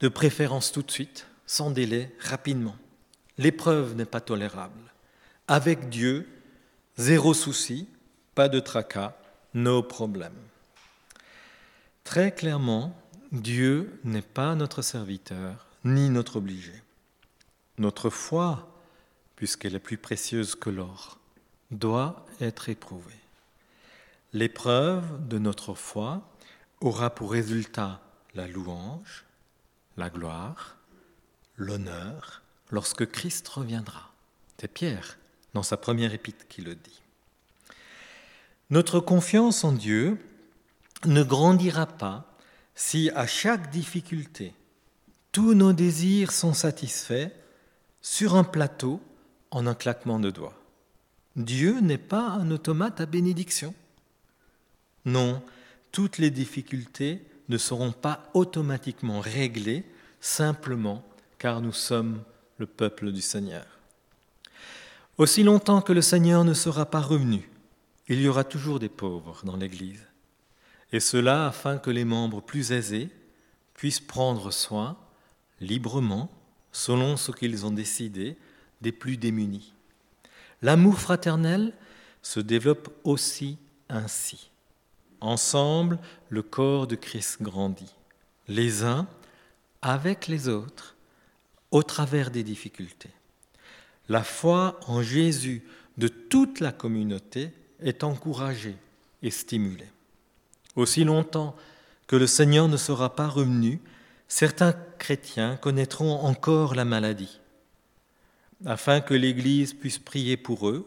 de 0.00 0.08
préférence 0.08 0.72
tout 0.72 0.82
de 0.82 0.90
suite, 0.90 1.26
sans 1.46 1.70
délai, 1.70 2.14
rapidement. 2.20 2.76
L'épreuve 3.36 3.94
n'est 3.94 4.06
pas 4.06 4.20
tolérable. 4.20 4.80
Avec 5.48 5.90
Dieu, 5.90 6.26
zéro 6.96 7.34
souci, 7.34 7.88
pas 8.34 8.48
de 8.48 8.60
tracas, 8.60 9.16
no 9.52 9.82
problème. 9.82 10.36
Très 12.04 12.32
clairement, 12.32 12.96
Dieu 13.32 14.00
n'est 14.04 14.22
pas 14.22 14.54
notre 14.54 14.80
serviteur 14.80 15.69
ni 15.84 16.10
notre 16.10 16.36
obligé. 16.36 16.72
Notre 17.78 18.10
foi, 18.10 18.68
puisqu'elle 19.36 19.74
est 19.74 19.80
plus 19.80 19.98
précieuse 19.98 20.54
que 20.54 20.70
l'or, 20.70 21.18
doit 21.70 22.26
être 22.40 22.68
éprouvée. 22.68 23.14
L'épreuve 24.32 25.26
de 25.28 25.38
notre 25.38 25.74
foi 25.74 26.22
aura 26.80 27.10
pour 27.10 27.32
résultat 27.32 28.00
la 28.34 28.46
louange, 28.46 29.24
la 29.96 30.10
gloire, 30.10 30.76
l'honneur 31.56 32.42
lorsque 32.70 33.10
Christ 33.10 33.46
reviendra. 33.48 34.12
C'est 34.58 34.68
Pierre 34.68 35.18
dans 35.54 35.62
sa 35.62 35.76
première 35.76 36.12
épître 36.14 36.46
qui 36.48 36.62
le 36.62 36.74
dit. 36.74 37.00
Notre 38.70 39.00
confiance 39.00 39.64
en 39.64 39.72
Dieu 39.72 40.18
ne 41.06 41.22
grandira 41.22 41.86
pas 41.86 42.24
si 42.74 43.10
à 43.14 43.26
chaque 43.26 43.70
difficulté, 43.70 44.54
tous 45.32 45.54
nos 45.54 45.72
désirs 45.72 46.32
sont 46.32 46.54
satisfaits 46.54 47.30
sur 48.02 48.34
un 48.34 48.44
plateau 48.44 49.00
en 49.50 49.66
un 49.66 49.74
claquement 49.74 50.18
de 50.18 50.30
doigts. 50.30 50.58
Dieu 51.36 51.80
n'est 51.80 51.98
pas 51.98 52.28
un 52.28 52.50
automate 52.50 53.00
à 53.00 53.06
bénédiction. 53.06 53.74
Non, 55.04 55.42
toutes 55.92 56.18
les 56.18 56.30
difficultés 56.30 57.24
ne 57.48 57.58
seront 57.58 57.92
pas 57.92 58.30
automatiquement 58.34 59.20
réglées 59.20 59.84
simplement 60.20 61.04
car 61.38 61.60
nous 61.60 61.72
sommes 61.72 62.22
le 62.58 62.66
peuple 62.66 63.12
du 63.12 63.22
Seigneur. 63.22 63.64
Aussi 65.18 65.42
longtemps 65.42 65.80
que 65.80 65.92
le 65.92 66.02
Seigneur 66.02 66.44
ne 66.44 66.54
sera 66.54 66.86
pas 66.86 67.00
revenu, 67.00 67.48
il 68.08 68.20
y 68.20 68.28
aura 68.28 68.44
toujours 68.44 68.78
des 68.78 68.88
pauvres 68.88 69.40
dans 69.44 69.56
l'Église. 69.56 70.06
Et 70.92 71.00
cela 71.00 71.46
afin 71.46 71.78
que 71.78 71.90
les 71.90 72.04
membres 72.04 72.42
plus 72.42 72.72
aisés 72.72 73.08
puissent 73.74 74.00
prendre 74.00 74.50
soin 74.50 74.96
librement, 75.60 76.30
selon 76.72 77.16
ce 77.16 77.32
qu'ils 77.32 77.66
ont 77.66 77.70
décidé, 77.70 78.36
des 78.80 78.92
plus 78.92 79.16
démunis. 79.16 79.72
L'amour 80.62 80.98
fraternel 80.98 81.72
se 82.22 82.40
développe 82.40 82.90
aussi 83.04 83.58
ainsi. 83.88 84.50
Ensemble, 85.20 85.98
le 86.28 86.42
corps 86.42 86.86
de 86.86 86.96
Christ 86.96 87.42
grandit, 87.42 87.94
les 88.48 88.84
uns 88.84 89.06
avec 89.82 90.28
les 90.28 90.48
autres, 90.48 90.96
au 91.70 91.82
travers 91.82 92.30
des 92.30 92.42
difficultés. 92.42 93.10
La 94.08 94.24
foi 94.24 94.80
en 94.86 95.02
Jésus 95.02 95.62
de 95.98 96.08
toute 96.08 96.60
la 96.60 96.72
communauté 96.72 97.52
est 97.80 98.02
encouragée 98.02 98.76
et 99.22 99.30
stimulée. 99.30 99.88
Aussi 100.76 101.04
longtemps 101.04 101.54
que 102.06 102.16
le 102.16 102.26
Seigneur 102.26 102.68
ne 102.68 102.76
sera 102.76 103.14
pas 103.14 103.28
revenu, 103.28 103.80
certains 104.30 104.74
chrétiens 104.98 105.56
connaîtront 105.56 106.20
encore 106.20 106.74
la 106.76 106.84
maladie, 106.86 107.40
afin 108.64 109.00
que 109.00 109.12
l'Église 109.12 109.74
puisse 109.74 109.98
prier 109.98 110.36
pour 110.36 110.68
eux 110.68 110.86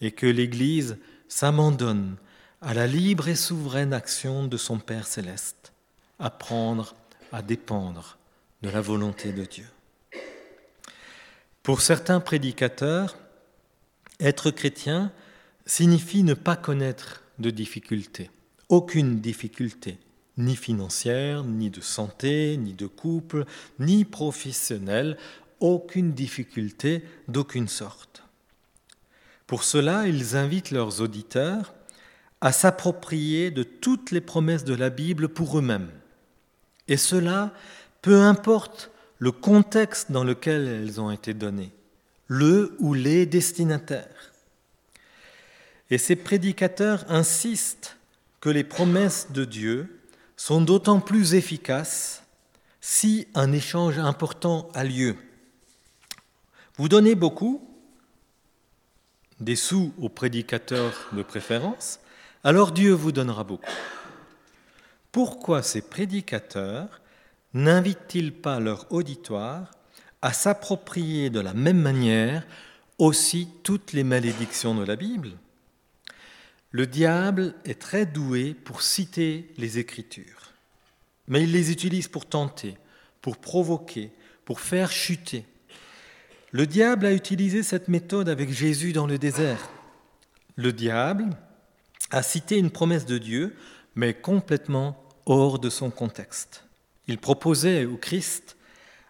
et 0.00 0.12
que 0.12 0.26
l'Église 0.26 0.96
s'abandonne 1.28 2.16
à 2.62 2.74
la 2.74 2.86
libre 2.86 3.28
et 3.28 3.34
souveraine 3.34 3.92
action 3.92 4.46
de 4.46 4.56
son 4.56 4.78
Père 4.78 5.06
céleste, 5.06 5.72
apprendre 6.20 6.94
à 7.32 7.42
dépendre 7.42 8.18
de 8.62 8.70
la 8.70 8.80
volonté 8.80 9.32
de 9.32 9.44
Dieu. 9.44 9.66
Pour 11.64 11.80
certains 11.80 12.20
prédicateurs, 12.20 13.18
être 14.20 14.52
chrétien 14.52 15.10
signifie 15.66 16.22
ne 16.22 16.34
pas 16.34 16.56
connaître 16.56 17.24
de 17.40 17.50
difficultés, 17.50 18.30
aucune 18.68 19.20
difficulté, 19.20 19.98
ni 20.38 20.56
financière, 20.56 21.44
ni 21.44 21.70
de 21.70 21.80
santé, 21.80 22.56
ni 22.56 22.74
de 22.74 22.86
couple, 22.86 23.44
ni 23.78 24.04
professionnelle, 24.04 25.16
aucune 25.60 26.12
difficulté 26.12 27.02
d'aucune 27.28 27.68
sorte. 27.68 28.22
Pour 29.46 29.64
cela, 29.64 30.06
ils 30.06 30.36
invitent 30.36 30.70
leurs 30.70 31.00
auditeurs 31.00 31.74
à 32.40 32.52
s'approprier 32.52 33.50
de 33.50 33.62
toutes 33.62 34.10
les 34.10 34.20
promesses 34.20 34.64
de 34.64 34.74
la 34.74 34.90
Bible 34.90 35.28
pour 35.28 35.58
eux-mêmes. 35.58 35.90
Et 36.88 36.96
cela, 36.96 37.52
peu 38.02 38.20
importe 38.20 38.90
le 39.18 39.32
contexte 39.32 40.12
dans 40.12 40.24
lequel 40.24 40.66
elles 40.68 41.00
ont 41.00 41.10
été 41.10 41.32
données, 41.32 41.72
le 42.26 42.76
ou 42.78 42.92
les 42.92 43.24
destinataires. 43.24 44.32
Et 45.90 45.98
ces 45.98 46.16
prédicateurs 46.16 47.04
insistent 47.08 47.96
que 48.40 48.50
les 48.50 48.64
promesses 48.64 49.28
de 49.32 49.44
Dieu 49.44 49.95
sont 50.36 50.60
d'autant 50.60 51.00
plus 51.00 51.34
efficaces 51.34 52.22
si 52.80 53.26
un 53.34 53.52
échange 53.52 53.98
important 53.98 54.68
a 54.74 54.84
lieu. 54.84 55.16
Vous 56.76 56.88
donnez 56.88 57.14
beaucoup, 57.14 57.66
des 59.40 59.56
sous 59.56 59.92
aux 60.00 60.08
prédicateurs 60.08 60.94
de 61.12 61.22
préférence, 61.22 62.00
alors 62.44 62.72
Dieu 62.72 62.92
vous 62.92 63.12
donnera 63.12 63.44
beaucoup. 63.44 63.72
Pourquoi 65.10 65.62
ces 65.62 65.82
prédicateurs 65.82 67.00
n'invitent-ils 67.54 68.32
pas 68.32 68.60
leur 68.60 68.92
auditoire 68.92 69.70
à 70.22 70.32
s'approprier 70.32 71.30
de 71.30 71.40
la 71.40 71.54
même 71.54 71.80
manière 71.80 72.46
aussi 72.98 73.48
toutes 73.62 73.92
les 73.92 74.04
malédictions 74.04 74.74
de 74.74 74.84
la 74.84 74.96
Bible? 74.96 75.30
Le 76.76 76.86
diable 76.86 77.54
est 77.64 77.80
très 77.80 78.04
doué 78.04 78.52
pour 78.52 78.82
citer 78.82 79.48
les 79.56 79.78
Écritures, 79.78 80.52
mais 81.26 81.42
il 81.42 81.50
les 81.50 81.72
utilise 81.72 82.06
pour 82.06 82.26
tenter, 82.26 82.76
pour 83.22 83.38
provoquer, 83.38 84.10
pour 84.44 84.60
faire 84.60 84.90
chuter. 84.92 85.46
Le 86.50 86.66
diable 86.66 87.06
a 87.06 87.14
utilisé 87.14 87.62
cette 87.62 87.88
méthode 87.88 88.28
avec 88.28 88.52
Jésus 88.52 88.92
dans 88.92 89.06
le 89.06 89.16
désert. 89.16 89.70
Le 90.56 90.70
diable 90.70 91.30
a 92.10 92.22
cité 92.22 92.58
une 92.58 92.70
promesse 92.70 93.06
de 93.06 93.16
Dieu, 93.16 93.56
mais 93.94 94.12
complètement 94.12 95.02
hors 95.24 95.58
de 95.58 95.70
son 95.70 95.88
contexte. 95.88 96.66
Il 97.08 97.16
proposait 97.16 97.86
au 97.86 97.96
Christ 97.96 98.58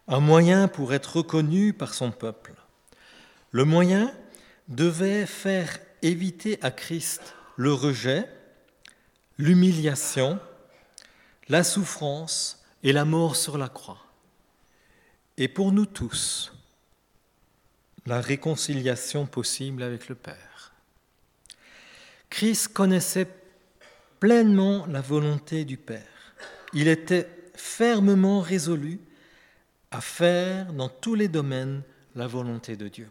un 0.06 0.20
moyen 0.20 0.68
pour 0.68 0.94
être 0.94 1.16
reconnu 1.16 1.72
par 1.72 1.94
son 1.94 2.12
peuple. 2.12 2.54
Le 3.50 3.64
moyen 3.64 4.14
devait 4.68 5.26
faire 5.26 5.80
éviter 6.02 6.60
à 6.62 6.70
Christ 6.70 7.35
le 7.56 7.72
rejet, 7.72 8.28
l'humiliation, 9.38 10.38
la 11.48 11.64
souffrance 11.64 12.62
et 12.82 12.92
la 12.92 13.04
mort 13.04 13.36
sur 13.36 13.58
la 13.58 13.68
croix. 13.68 14.04
Et 15.38 15.48
pour 15.48 15.72
nous 15.72 15.86
tous, 15.86 16.52
la 18.06 18.20
réconciliation 18.20 19.26
possible 19.26 19.82
avec 19.82 20.08
le 20.08 20.14
Père. 20.14 20.72
Christ 22.30 22.68
connaissait 22.68 23.28
pleinement 24.20 24.86
la 24.86 25.00
volonté 25.00 25.64
du 25.64 25.76
Père. 25.76 26.34
Il 26.72 26.88
était 26.88 27.28
fermement 27.54 28.40
résolu 28.40 29.00
à 29.90 30.00
faire 30.00 30.72
dans 30.72 30.88
tous 30.88 31.14
les 31.14 31.28
domaines 31.28 31.82
la 32.14 32.26
volonté 32.26 32.76
de 32.76 32.88
Dieu. 32.88 33.08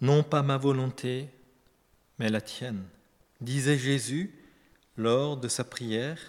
Non 0.00 0.22
pas 0.22 0.42
ma 0.42 0.56
volonté, 0.56 1.28
mais 2.22 2.30
la 2.30 2.40
tienne, 2.40 2.84
disait 3.40 3.76
Jésus 3.76 4.32
lors 4.96 5.36
de 5.36 5.48
sa 5.48 5.64
prière 5.64 6.20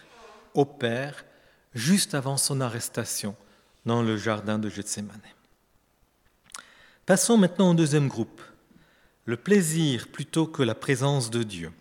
au 0.56 0.66
Père 0.66 1.24
juste 1.76 2.16
avant 2.16 2.36
son 2.36 2.62
arrestation 2.62 3.36
dans 3.86 4.02
le 4.02 4.18
jardin 4.18 4.58
de 4.58 4.70
Gethsemane. 4.70 5.22
Passons 7.06 7.38
maintenant 7.38 7.72
au 7.72 7.74
deuxième 7.76 8.08
groupe, 8.08 8.42
le 9.26 9.38
plaisir 9.38 10.08
plutôt 10.08 10.48
que 10.48 10.64
la 10.64 10.74
présence 10.74 11.30
de 11.30 11.44
Dieu. 11.44 11.72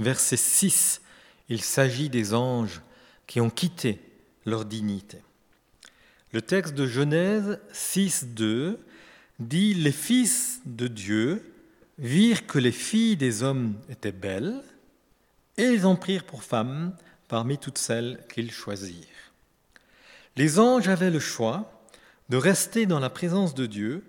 Verset 0.00 0.36
6, 0.36 1.00
il 1.48 1.62
s'agit 1.62 2.08
des 2.08 2.34
anges 2.34 2.80
qui 3.28 3.40
ont 3.40 3.50
quitté 3.50 4.00
leur 4.46 4.64
dignité. 4.64 5.18
Le 6.32 6.42
texte 6.42 6.74
de 6.74 6.88
Genèse 6.88 7.60
6, 7.72 8.30
2 8.34 8.80
dit 9.38 9.74
Les 9.74 9.92
fils 9.92 10.60
de 10.66 10.88
Dieu 10.88 11.50
virent 12.00 12.46
que 12.46 12.58
les 12.58 12.72
filles 12.72 13.16
des 13.16 13.42
hommes 13.42 13.76
étaient 13.90 14.10
belles, 14.10 14.62
et 15.56 15.64
ils 15.64 15.86
en 15.86 15.96
prirent 15.96 16.24
pour 16.24 16.42
femmes 16.42 16.96
parmi 17.28 17.58
toutes 17.58 17.78
celles 17.78 18.24
qu'ils 18.32 18.50
choisirent. 18.50 19.06
Les 20.36 20.58
anges 20.58 20.88
avaient 20.88 21.10
le 21.10 21.20
choix 21.20 21.84
de 22.30 22.36
rester 22.36 22.86
dans 22.86 23.00
la 23.00 23.10
présence 23.10 23.54
de 23.54 23.66
Dieu 23.66 24.04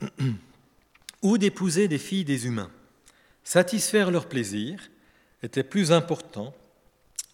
ou 1.22 1.38
d'épouser 1.38 1.88
des 1.88 1.98
filles 1.98 2.24
des 2.24 2.46
humains. 2.46 2.70
Satisfaire 3.42 4.10
leur 4.10 4.28
plaisir 4.28 4.90
était 5.42 5.64
plus 5.64 5.92
important 5.92 6.54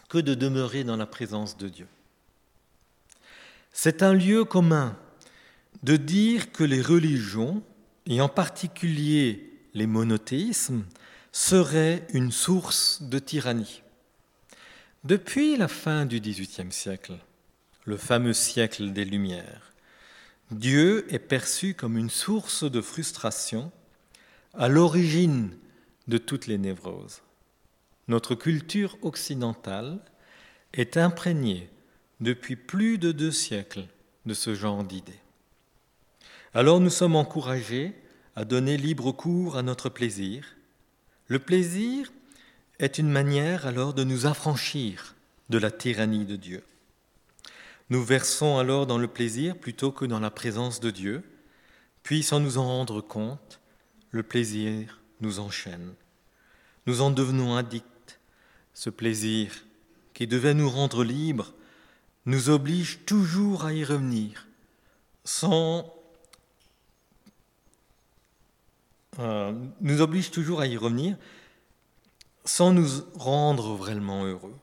que 0.08 0.18
de 0.18 0.34
demeurer 0.34 0.84
dans 0.84 0.96
la 0.96 1.06
présence 1.06 1.56
de 1.56 1.68
Dieu. 1.68 1.88
C'est 3.72 4.02
un 4.02 4.12
lieu 4.12 4.44
commun 4.44 4.96
de 5.82 5.96
dire 5.96 6.52
que 6.52 6.62
les 6.62 6.82
religions, 6.82 7.62
et 8.06 8.20
en 8.20 8.28
particulier 8.28 9.52
les 9.74 9.86
monothéismes, 9.86 10.84
seraient 11.32 12.06
une 12.12 12.30
source 12.30 13.02
de 13.02 13.18
tyrannie. 13.18 13.82
Depuis 15.04 15.56
la 15.56 15.68
fin 15.68 16.04
du 16.04 16.20
XVIIIe 16.20 16.70
siècle, 16.70 17.18
le 17.84 17.96
fameux 17.96 18.34
siècle 18.34 18.92
des 18.92 19.04
Lumières, 19.04 19.72
Dieu 20.50 21.06
est 21.12 21.18
perçu 21.18 21.74
comme 21.74 21.96
une 21.96 22.10
source 22.10 22.70
de 22.70 22.80
frustration 22.82 23.72
à 24.52 24.68
l'origine 24.68 25.56
de 26.08 26.18
toutes 26.18 26.46
les 26.46 26.58
névroses. 26.58 27.22
Notre 28.08 28.34
culture 28.34 28.98
occidentale 29.00 29.98
est 30.74 30.98
imprégnée 30.98 31.70
depuis 32.20 32.56
plus 32.56 32.98
de 32.98 33.12
deux 33.12 33.30
siècles 33.30 33.86
de 34.26 34.34
ce 34.34 34.54
genre 34.54 34.84
d'idées. 34.84 35.21
Alors 36.54 36.80
nous 36.80 36.90
sommes 36.90 37.16
encouragés 37.16 37.94
à 38.36 38.44
donner 38.44 38.76
libre 38.76 39.10
cours 39.12 39.56
à 39.56 39.62
notre 39.62 39.88
plaisir. 39.88 40.54
Le 41.26 41.38
plaisir 41.38 42.12
est 42.78 42.98
une 42.98 43.08
manière 43.08 43.66
alors 43.66 43.94
de 43.94 44.04
nous 44.04 44.26
affranchir 44.26 45.14
de 45.48 45.56
la 45.56 45.70
tyrannie 45.70 46.26
de 46.26 46.36
Dieu. 46.36 46.62
Nous 47.88 48.04
versons 48.04 48.58
alors 48.58 48.86
dans 48.86 48.98
le 48.98 49.08
plaisir 49.08 49.56
plutôt 49.56 49.92
que 49.92 50.04
dans 50.04 50.20
la 50.20 50.30
présence 50.30 50.80
de 50.80 50.90
Dieu, 50.90 51.22
puis 52.02 52.22
sans 52.22 52.38
nous 52.38 52.58
en 52.58 52.66
rendre 52.66 53.00
compte, 53.00 53.60
le 54.10 54.22
plaisir 54.22 55.00
nous 55.22 55.40
enchaîne. 55.40 55.94
Nous 56.86 57.00
en 57.00 57.10
devenons 57.10 57.56
addicts. 57.56 58.20
Ce 58.74 58.90
plaisir 58.90 59.64
qui 60.12 60.26
devait 60.26 60.54
nous 60.54 60.68
rendre 60.68 61.02
libres 61.02 61.54
nous 62.26 62.50
oblige 62.50 63.06
toujours 63.06 63.64
à 63.64 63.72
y 63.72 63.84
revenir, 63.84 64.46
sans 65.24 66.01
euh, 69.18 69.52
nous 69.80 70.00
oblige 70.00 70.30
toujours 70.30 70.60
à 70.60 70.66
y 70.66 70.76
revenir, 70.76 71.16
sans 72.44 72.72
nous 72.72 72.88
rendre 73.14 73.74
vraiment 73.74 74.24
heureux. 74.24 74.56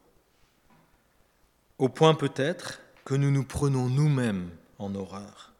Au 1.77 1.87
point 1.87 2.13
peut-être 2.13 2.81
que 3.05 3.15
nous 3.15 3.31
nous 3.31 3.45
prenons 3.45 3.87
nous-mêmes 3.87 4.49
en 4.79 4.93
horreur. 4.95 5.53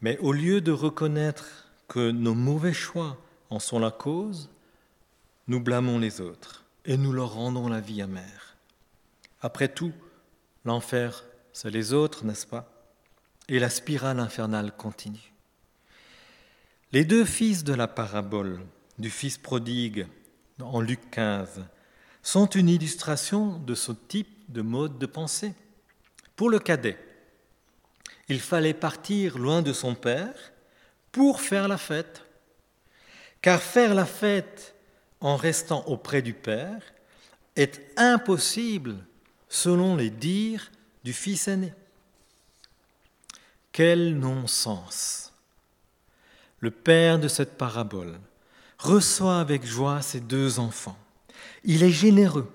Mais 0.00 0.18
au 0.18 0.32
lieu 0.32 0.60
de 0.60 0.72
reconnaître 0.72 1.68
que 1.88 2.10
nos 2.10 2.34
mauvais 2.34 2.72
choix 2.72 3.16
en 3.50 3.58
sont 3.58 3.78
la 3.78 3.90
cause, 3.90 4.50
nous 5.46 5.60
blâmons 5.60 5.98
les 5.98 6.20
autres 6.20 6.64
et 6.84 6.96
nous 6.96 7.12
leur 7.12 7.34
rendons 7.34 7.68
la 7.68 7.80
vie 7.80 8.02
amère. 8.02 8.56
Après 9.40 9.68
tout, 9.68 9.92
l'enfer, 10.64 11.24
c'est 11.52 11.70
les 11.70 11.92
autres, 11.92 12.24
n'est-ce 12.24 12.46
pas? 12.46 12.70
Et 13.48 13.58
la 13.58 13.70
spirale 13.70 14.20
infernale 14.20 14.72
continue. 14.76 15.32
Les 16.90 17.04
deux 17.04 17.26
fils 17.26 17.64
de 17.64 17.74
la 17.74 17.86
parabole 17.86 18.60
du 18.98 19.10
fils 19.10 19.36
prodigue 19.36 20.06
en 20.58 20.80
Luc 20.80 21.10
15 21.10 21.66
sont 22.22 22.46
une 22.46 22.70
illustration 22.70 23.58
de 23.58 23.74
ce 23.74 23.92
type 23.92 24.30
de 24.48 24.62
mode 24.62 24.98
de 24.98 25.04
pensée. 25.04 25.52
Pour 26.34 26.48
le 26.48 26.58
cadet, 26.58 26.96
il 28.30 28.40
fallait 28.40 28.72
partir 28.72 29.36
loin 29.36 29.60
de 29.60 29.74
son 29.74 29.94
père 29.94 30.34
pour 31.12 31.42
faire 31.42 31.68
la 31.68 31.76
fête. 31.76 32.22
Car 33.42 33.60
faire 33.60 33.94
la 33.94 34.06
fête 34.06 34.74
en 35.20 35.36
restant 35.36 35.84
auprès 35.88 36.22
du 36.22 36.32
Père 36.32 36.80
est 37.54 37.82
impossible 37.98 38.96
selon 39.50 39.94
les 39.94 40.08
dires 40.08 40.70
du 41.04 41.12
Fils 41.12 41.48
aîné. 41.48 41.74
Quel 43.72 44.18
non-sens 44.18 45.27
Le 46.60 46.70
Père 46.70 47.18
de 47.18 47.28
cette 47.28 47.56
parabole 47.56 48.18
reçoit 48.78 49.40
avec 49.40 49.64
joie 49.64 50.02
ses 50.02 50.20
deux 50.20 50.58
enfants. 50.58 50.98
Il 51.64 51.82
est 51.82 51.90
généreux, 51.90 52.50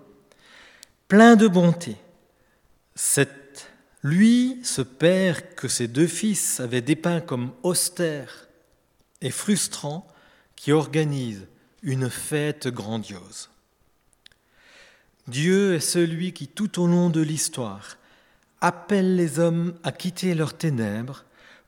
plein 1.08 1.36
de 1.36 1.48
bonté. 1.48 1.96
Cette 2.96 3.44
lui, 4.04 4.60
ce 4.64 4.82
père 4.82 5.56
que 5.56 5.70
ses 5.70 5.88
deux 5.88 6.08
fils 6.08 6.60
avaient 6.60 6.82
dépeint 6.82 7.22
comme 7.22 7.52
austère 7.64 8.50
et 9.22 9.32
frustrant, 9.32 10.06
qui 10.58 10.74
organise 10.74 11.48
une 11.82 12.10
fête 12.10 12.68
grandiose. 12.68 13.50
Dieu 15.28 15.76
est 15.76 15.80
celui 15.80 16.34
qui, 16.34 16.48
tout 16.48 16.82
au 16.82 16.88
long 16.88 17.10
de 17.10 17.22
l'histoire, 17.22 17.98
appelle 18.60 19.16
les 19.16 19.40
hommes 19.40 19.74
à 19.84 19.92
quitter 19.92 20.36
leurs 20.36 20.58
ténèbres 20.58 21.24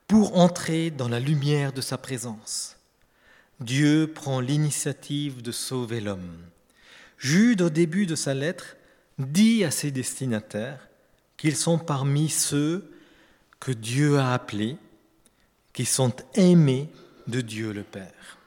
pour 0.08 0.38
entrer 0.38 0.92
dans 0.92 1.08
la 1.08 1.20
lumière 1.20 1.74
de 1.74 1.82
sa 1.82 1.98
présence. 1.98 2.78
Dieu 3.60 4.12
prend 4.14 4.40
l'initiative 4.40 5.42
de 5.42 5.52
sauver 5.52 6.02
l'homme. 6.02 6.38
Jude, 7.18 7.62
au 7.62 7.70
début 7.70 8.06
de 8.06 8.16
sa 8.16 8.34
lettre, 8.34 8.76
dit 9.18 9.64
à 9.64 9.72
ses 9.72 9.92
destinataires 9.92 10.90
qu'ils 11.38 11.56
sont 11.56 11.78
parmi 11.78 12.30
ceux 12.30 12.92
que 13.60 13.72
Dieu 13.72 14.20
a 14.20 14.34
appelés, 14.34 14.78
qui 15.74 15.86
sont 15.86 16.14
aimés 16.36 16.90
de 17.28 17.42
Dieu 17.42 17.72
le 17.72 17.84
Père. 17.84 18.38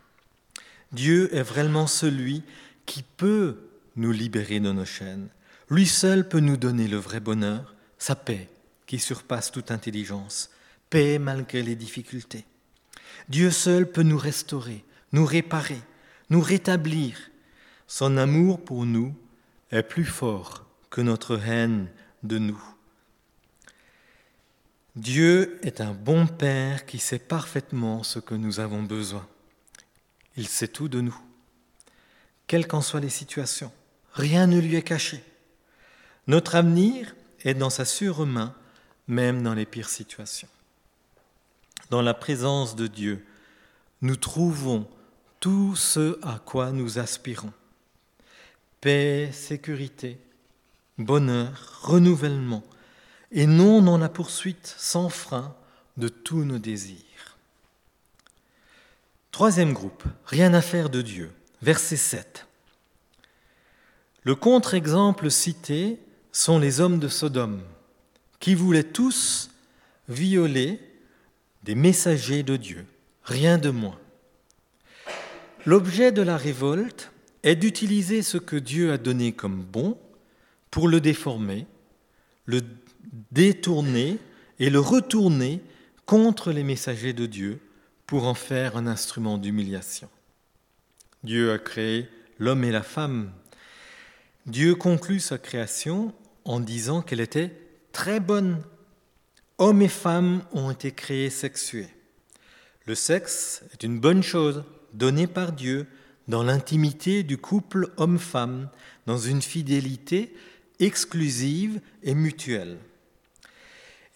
Dieu 0.92 1.34
est 1.34 1.42
vraiment 1.42 1.86
celui 1.86 2.42
qui 2.86 3.02
peut 3.02 3.56
nous 3.96 4.12
libérer 4.12 4.60
de 4.60 4.72
nos 4.72 4.84
chaînes. 4.84 5.28
Lui 5.70 5.86
seul 5.86 6.28
peut 6.28 6.40
nous 6.40 6.56
donner 6.56 6.88
le 6.88 6.96
vrai 6.96 7.20
bonheur, 7.20 7.74
sa 7.98 8.14
paix 8.14 8.48
qui 8.86 8.98
surpasse 8.98 9.50
toute 9.50 9.70
intelligence, 9.70 10.50
paix 10.90 11.18
malgré 11.18 11.62
les 11.62 11.76
difficultés. 11.76 12.44
Dieu 13.28 13.50
seul 13.50 13.90
peut 13.90 14.02
nous 14.02 14.18
restaurer, 14.18 14.84
nous 15.12 15.24
réparer, 15.24 15.80
nous 16.30 16.40
rétablir. 16.40 17.30
Son 17.86 18.16
amour 18.16 18.64
pour 18.64 18.84
nous 18.84 19.14
est 19.70 19.82
plus 19.82 20.04
fort 20.04 20.66
que 20.90 21.00
notre 21.00 21.38
haine 21.38 21.88
de 22.22 22.38
nous. 22.38 22.62
Dieu 24.96 25.60
est 25.62 25.80
un 25.80 25.92
bon 25.92 26.26
Père 26.26 26.84
qui 26.84 26.98
sait 26.98 27.18
parfaitement 27.18 28.02
ce 28.02 28.18
que 28.18 28.34
nous 28.34 28.58
avons 28.58 28.82
besoin. 28.82 29.26
Il 30.36 30.48
sait 30.48 30.68
tout 30.68 30.88
de 30.88 31.00
nous, 31.00 31.16
quelles 32.46 32.66
qu'en 32.66 32.80
soient 32.80 33.00
les 33.00 33.08
situations. 33.08 33.72
Rien 34.12 34.46
ne 34.46 34.58
lui 34.58 34.74
est 34.74 34.82
caché. 34.82 35.22
Notre 36.26 36.56
avenir 36.56 37.14
est 37.44 37.54
dans 37.54 37.70
sa 37.70 37.84
sûre 37.84 38.26
main, 38.26 38.54
même 39.06 39.42
dans 39.42 39.54
les 39.54 39.66
pires 39.66 39.88
situations. 39.88 40.48
Dans 41.90 42.02
la 42.02 42.14
présence 42.14 42.76
de 42.76 42.86
Dieu, 42.86 43.24
nous 44.02 44.16
trouvons 44.16 44.86
tout 45.40 45.74
ce 45.76 46.18
à 46.22 46.38
quoi 46.38 46.70
nous 46.70 46.98
aspirons. 46.98 47.52
Paix, 48.80 49.30
sécurité, 49.32 50.18
bonheur, 50.98 51.80
renouvellement, 51.82 52.62
et 53.32 53.46
non 53.46 53.82
dans 53.82 53.98
la 53.98 54.08
poursuite 54.08 54.74
sans 54.78 55.08
frein 55.08 55.54
de 55.96 56.08
tous 56.08 56.44
nos 56.44 56.58
désirs. 56.58 57.36
Troisième 59.32 59.72
groupe, 59.72 60.04
rien 60.26 60.54
à 60.54 60.60
faire 60.60 60.90
de 60.90 61.02
Dieu, 61.02 61.32
verset 61.62 61.96
7. 61.96 62.46
Le 64.24 64.34
contre-exemple 64.34 65.30
cité 65.30 65.98
sont 66.32 66.58
les 66.58 66.80
hommes 66.80 66.98
de 66.98 67.08
Sodome, 67.08 67.62
qui 68.40 68.54
voulaient 68.54 68.84
tous 68.84 69.50
violer 70.08 70.80
des 71.62 71.74
messagers 71.74 72.42
de 72.42 72.56
Dieu, 72.56 72.86
rien 73.22 73.58
de 73.58 73.70
moins. 73.70 73.98
L'objet 75.66 76.12
de 76.12 76.22
la 76.22 76.36
révolte 76.36 77.12
est 77.42 77.56
d'utiliser 77.56 78.22
ce 78.22 78.38
que 78.38 78.56
Dieu 78.56 78.92
a 78.92 78.98
donné 78.98 79.32
comme 79.32 79.62
bon 79.62 79.98
pour 80.70 80.88
le 80.88 81.00
déformer, 81.00 81.66
le 82.46 82.62
détourner 83.32 84.18
et 84.58 84.70
le 84.70 84.80
retourner 84.80 85.60
contre 86.06 86.52
les 86.52 86.64
messagers 86.64 87.12
de 87.12 87.26
Dieu 87.26 87.60
pour 88.06 88.26
en 88.26 88.34
faire 88.34 88.76
un 88.76 88.86
instrument 88.86 89.36
d'humiliation. 89.36 90.08
Dieu 91.24 91.52
a 91.52 91.58
créé 91.58 92.08
l'homme 92.38 92.64
et 92.64 92.70
la 92.70 92.82
femme. 92.82 93.32
Dieu 94.46 94.74
conclut 94.74 95.20
sa 95.20 95.36
création 95.36 96.14
en 96.44 96.60
disant 96.60 97.02
qu'elle 97.02 97.20
était 97.20 97.52
très 97.92 98.20
bonne. 98.20 98.62
Hommes 99.60 99.82
et 99.82 99.88
femmes 99.88 100.42
ont 100.52 100.70
été 100.70 100.92
créés 100.92 101.30
sexués. 101.30 101.88
Le 102.86 102.94
sexe 102.94 103.62
est 103.72 103.82
une 103.82 103.98
bonne 103.98 104.22
chose 104.22 104.62
donnée 104.92 105.26
par 105.26 105.50
Dieu 105.50 105.86
dans 106.28 106.44
l'intimité 106.44 107.24
du 107.24 107.38
couple 107.38 107.88
homme-femme, 107.96 108.68
dans 109.06 109.18
une 109.18 109.42
fidélité 109.42 110.32
exclusive 110.78 111.80
et 112.04 112.14
mutuelle. 112.14 112.78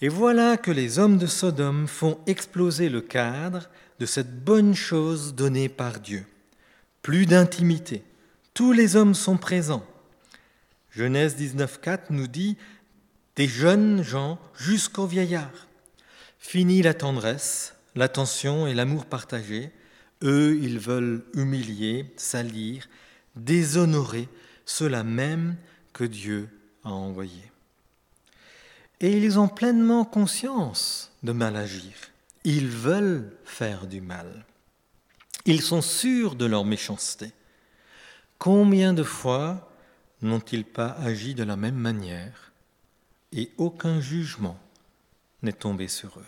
Et 0.01 0.09
voilà 0.09 0.57
que 0.57 0.71
les 0.71 1.01
hommes 1.01 1.19
de 1.19 1.27
Sodome 1.27 1.89
font 1.89 2.21
exploser 2.27 2.89
le 2.89 3.01
cadre 3.01 3.69
de 3.99 4.07
cette 4.07 4.45
bonne 4.45 4.75
chose 4.75 5.35
donnée 5.35 5.69
par 5.69 5.99
Dieu. 5.99 6.25
Plus 7.03 7.27
d'intimité. 7.27 8.05
Tous 8.55 8.73
les 8.73 8.95
hommes 8.95 9.15
sont 9.15 9.39
présents. 9.39 9.85
Genèse 10.91 11.37
19.4 11.37 12.01
nous 12.11 12.27
dit 12.27 12.57
des 13.37 13.49
jeunes 13.49 14.03
gens 14.03 14.39
jusqu'aux 14.57 15.07
vieillards. 15.07 15.69
Fini 16.39 16.83
la 16.83 16.95
tendresse, 16.95 17.75
l'attention 17.95 18.67
et 18.67 18.75
l'amour 18.75 19.07
partagé. 19.07 19.71
Eux, 20.23 20.59
ils 20.61 20.79
veulent 20.79 21.25
humilier, 21.35 22.13
salir, 22.17 22.89
déshonorer 23.37 24.29
ceux-là 24.67 25.03
même 25.03 25.57
que 25.93 26.05
Dieu 26.05 26.49
a 26.85 26.91
envoyés 26.91 27.53
et 29.03 29.19
ils 29.19 29.39
ont 29.39 29.49
pleinement 29.49 30.05
conscience 30.05 31.13
de 31.25 31.33
mal 31.33 31.57
agir. 31.57 31.93
Ils 32.45 32.69
veulent 32.69 33.37
faire 33.45 33.87
du 33.87 34.01
mal. 34.01 34.47
Ils 35.45 35.61
sont 35.61 35.83
sûrs 35.83 36.37
de 36.37 36.47
leur 36.47 36.65
méchanceté. 36.65 37.33
Combien 38.39 38.95
de 38.95 39.03
fois 39.03 39.73
n'ont-ils 40.23 40.65
pas 40.65 40.97
agi 41.01 41.35
de 41.35 41.43
la 41.43 41.57
même 41.57 41.75
manière 41.75 42.52
et 43.33 43.51
aucun 43.59 44.01
jugement 44.01 44.59
n'est 45.43 45.53
tombé 45.53 45.89
sur 45.89 46.19
eux 46.19 46.27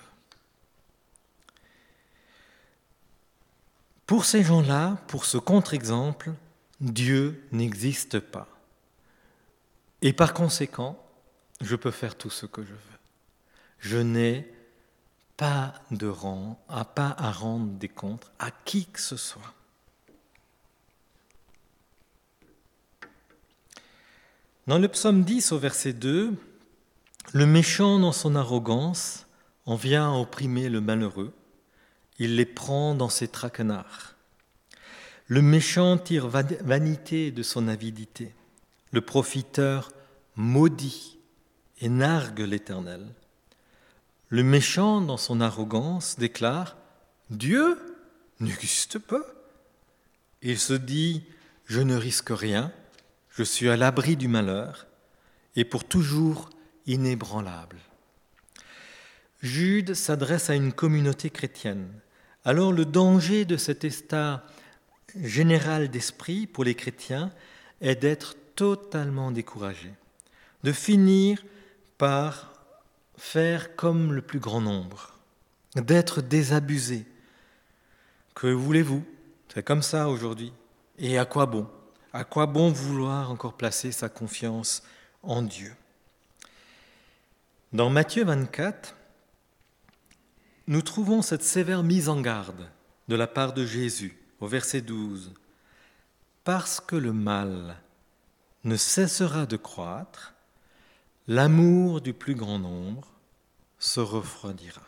Pour 4.06 4.24
ces 4.26 4.42
gens-là, 4.42 4.98
pour 5.06 5.24
ce 5.24 5.38
contre-exemple, 5.38 6.32
Dieu 6.80 7.42
n'existe 7.52 8.20
pas. 8.20 8.48
Et 10.02 10.12
par 10.12 10.34
conséquent, 10.34 11.02
je 11.62 11.76
peux 11.76 11.90
faire 11.90 12.16
tout 12.16 12.28
ce 12.28 12.44
que 12.44 12.62
je 12.62 12.72
veux. 12.72 12.98
Je 13.78 13.96
n'ai 13.96 14.52
pas 15.36 15.74
de 15.90 16.06
rang, 16.06 16.62
à 16.68 16.84
pas 16.84 17.14
à 17.18 17.32
rendre 17.32 17.66
des 17.78 17.88
comptes 17.88 18.30
à 18.38 18.50
qui 18.50 18.86
que 18.86 19.00
ce 19.00 19.16
soit. 19.16 19.54
Dans 24.66 24.78
le 24.78 24.88
psaume 24.88 25.24
10 25.24 25.52
au 25.52 25.58
verset 25.58 25.92
2, 25.92 26.34
le 27.34 27.46
méchant 27.46 27.98
dans 27.98 28.12
son 28.12 28.36
arrogance 28.36 29.26
en 29.66 29.74
vient 29.74 30.14
à 30.14 30.18
opprimer 30.18 30.68
le 30.68 30.80
malheureux, 30.80 31.32
il 32.20 32.36
les 32.36 32.46
prend 32.46 32.94
dans 32.94 33.08
ses 33.08 33.26
traquenards. 33.26 34.14
Le 35.26 35.42
méchant 35.42 35.98
tire 35.98 36.28
vanité 36.28 37.32
de 37.32 37.42
son 37.42 37.66
avidité, 37.66 38.32
le 38.92 39.00
profiteur 39.00 39.90
maudit 40.36 41.18
et 41.80 41.88
nargue 41.88 42.38
l'Éternel. 42.38 43.04
Le 44.28 44.44
méchant, 44.44 45.00
dans 45.00 45.16
son 45.16 45.40
arrogance, 45.40 46.16
déclare 46.16 46.76
Dieu 47.30 47.76
n'existe 48.38 49.00
pas. 49.00 49.26
Il 50.40 50.60
se 50.60 50.74
dit 50.74 51.24
Je 51.66 51.80
ne 51.80 51.96
risque 51.96 52.30
rien, 52.30 52.70
je 53.30 53.42
suis 53.42 53.68
à 53.68 53.76
l'abri 53.76 54.16
du 54.16 54.28
malheur, 54.28 54.86
et 55.56 55.64
pour 55.64 55.82
toujours 55.82 56.50
inébranlable. 56.86 57.78
Jude 59.42 59.94
s'adresse 59.94 60.50
à 60.50 60.54
une 60.54 60.72
communauté 60.72 61.30
chrétienne. 61.30 61.88
Alors 62.44 62.72
le 62.72 62.84
danger 62.84 63.44
de 63.44 63.56
cet 63.56 63.84
état 63.84 64.44
général 65.22 65.88
d'esprit 65.88 66.46
pour 66.46 66.64
les 66.64 66.74
chrétiens 66.74 67.30
est 67.80 67.96
d'être 67.96 68.36
totalement 68.56 69.30
découragé, 69.30 69.92
de 70.62 70.72
finir 70.72 71.44
par 71.98 72.52
faire 73.16 73.76
comme 73.76 74.12
le 74.12 74.22
plus 74.22 74.40
grand 74.40 74.60
nombre, 74.60 75.18
d'être 75.76 76.20
désabusé. 76.20 77.06
Que 78.34 78.46
voulez-vous? 78.48 79.04
C'est 79.52 79.62
comme 79.62 79.82
ça 79.82 80.08
aujourd'hui. 80.08 80.52
Et 80.98 81.18
à 81.18 81.24
quoi 81.24 81.46
bon? 81.46 81.68
À 82.12 82.24
quoi 82.24 82.46
bon 82.46 82.70
vouloir 82.70 83.30
encore 83.30 83.54
placer 83.54 83.92
sa 83.92 84.08
confiance 84.08 84.82
en 85.22 85.42
Dieu? 85.42 85.74
Dans 87.74 87.90
Matthieu 87.90 88.22
24, 88.22 88.94
nous 90.68 90.80
trouvons 90.80 91.22
cette 91.22 91.42
sévère 91.42 91.82
mise 91.82 92.08
en 92.08 92.20
garde 92.20 92.70
de 93.08 93.16
la 93.16 93.26
part 93.26 93.52
de 93.52 93.66
Jésus 93.66 94.16
au 94.38 94.46
verset 94.46 94.80
12. 94.80 95.32
Parce 96.44 96.78
que 96.78 96.94
le 96.94 97.12
mal 97.12 97.76
ne 98.62 98.76
cessera 98.76 99.44
de 99.46 99.56
croître, 99.56 100.34
l'amour 101.26 102.00
du 102.00 102.12
plus 102.12 102.36
grand 102.36 102.60
nombre 102.60 103.12
se 103.80 103.98
refroidira. 103.98 104.86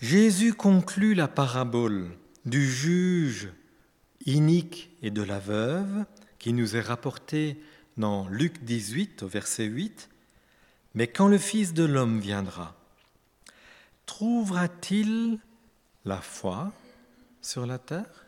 Jésus 0.00 0.54
conclut 0.54 1.12
la 1.12 1.28
parabole 1.28 2.12
du 2.46 2.66
juge 2.66 3.50
inique 4.24 4.88
et 5.02 5.10
de 5.10 5.22
la 5.22 5.38
veuve 5.38 6.06
qui 6.38 6.54
nous 6.54 6.76
est 6.76 6.80
rapportée 6.80 7.62
dans 7.98 8.26
Luc 8.26 8.64
18 8.64 9.22
au 9.22 9.28
verset 9.28 9.64
8. 9.64 10.08
Mais 10.96 11.06
quand 11.06 11.28
le 11.28 11.38
Fils 11.38 11.74
de 11.74 11.84
l'homme 11.84 12.20
viendra, 12.20 12.74
trouvera-t-il 14.06 15.38
la 16.06 16.22
foi 16.22 16.72
sur 17.42 17.66
la 17.66 17.78
terre? 17.78 18.24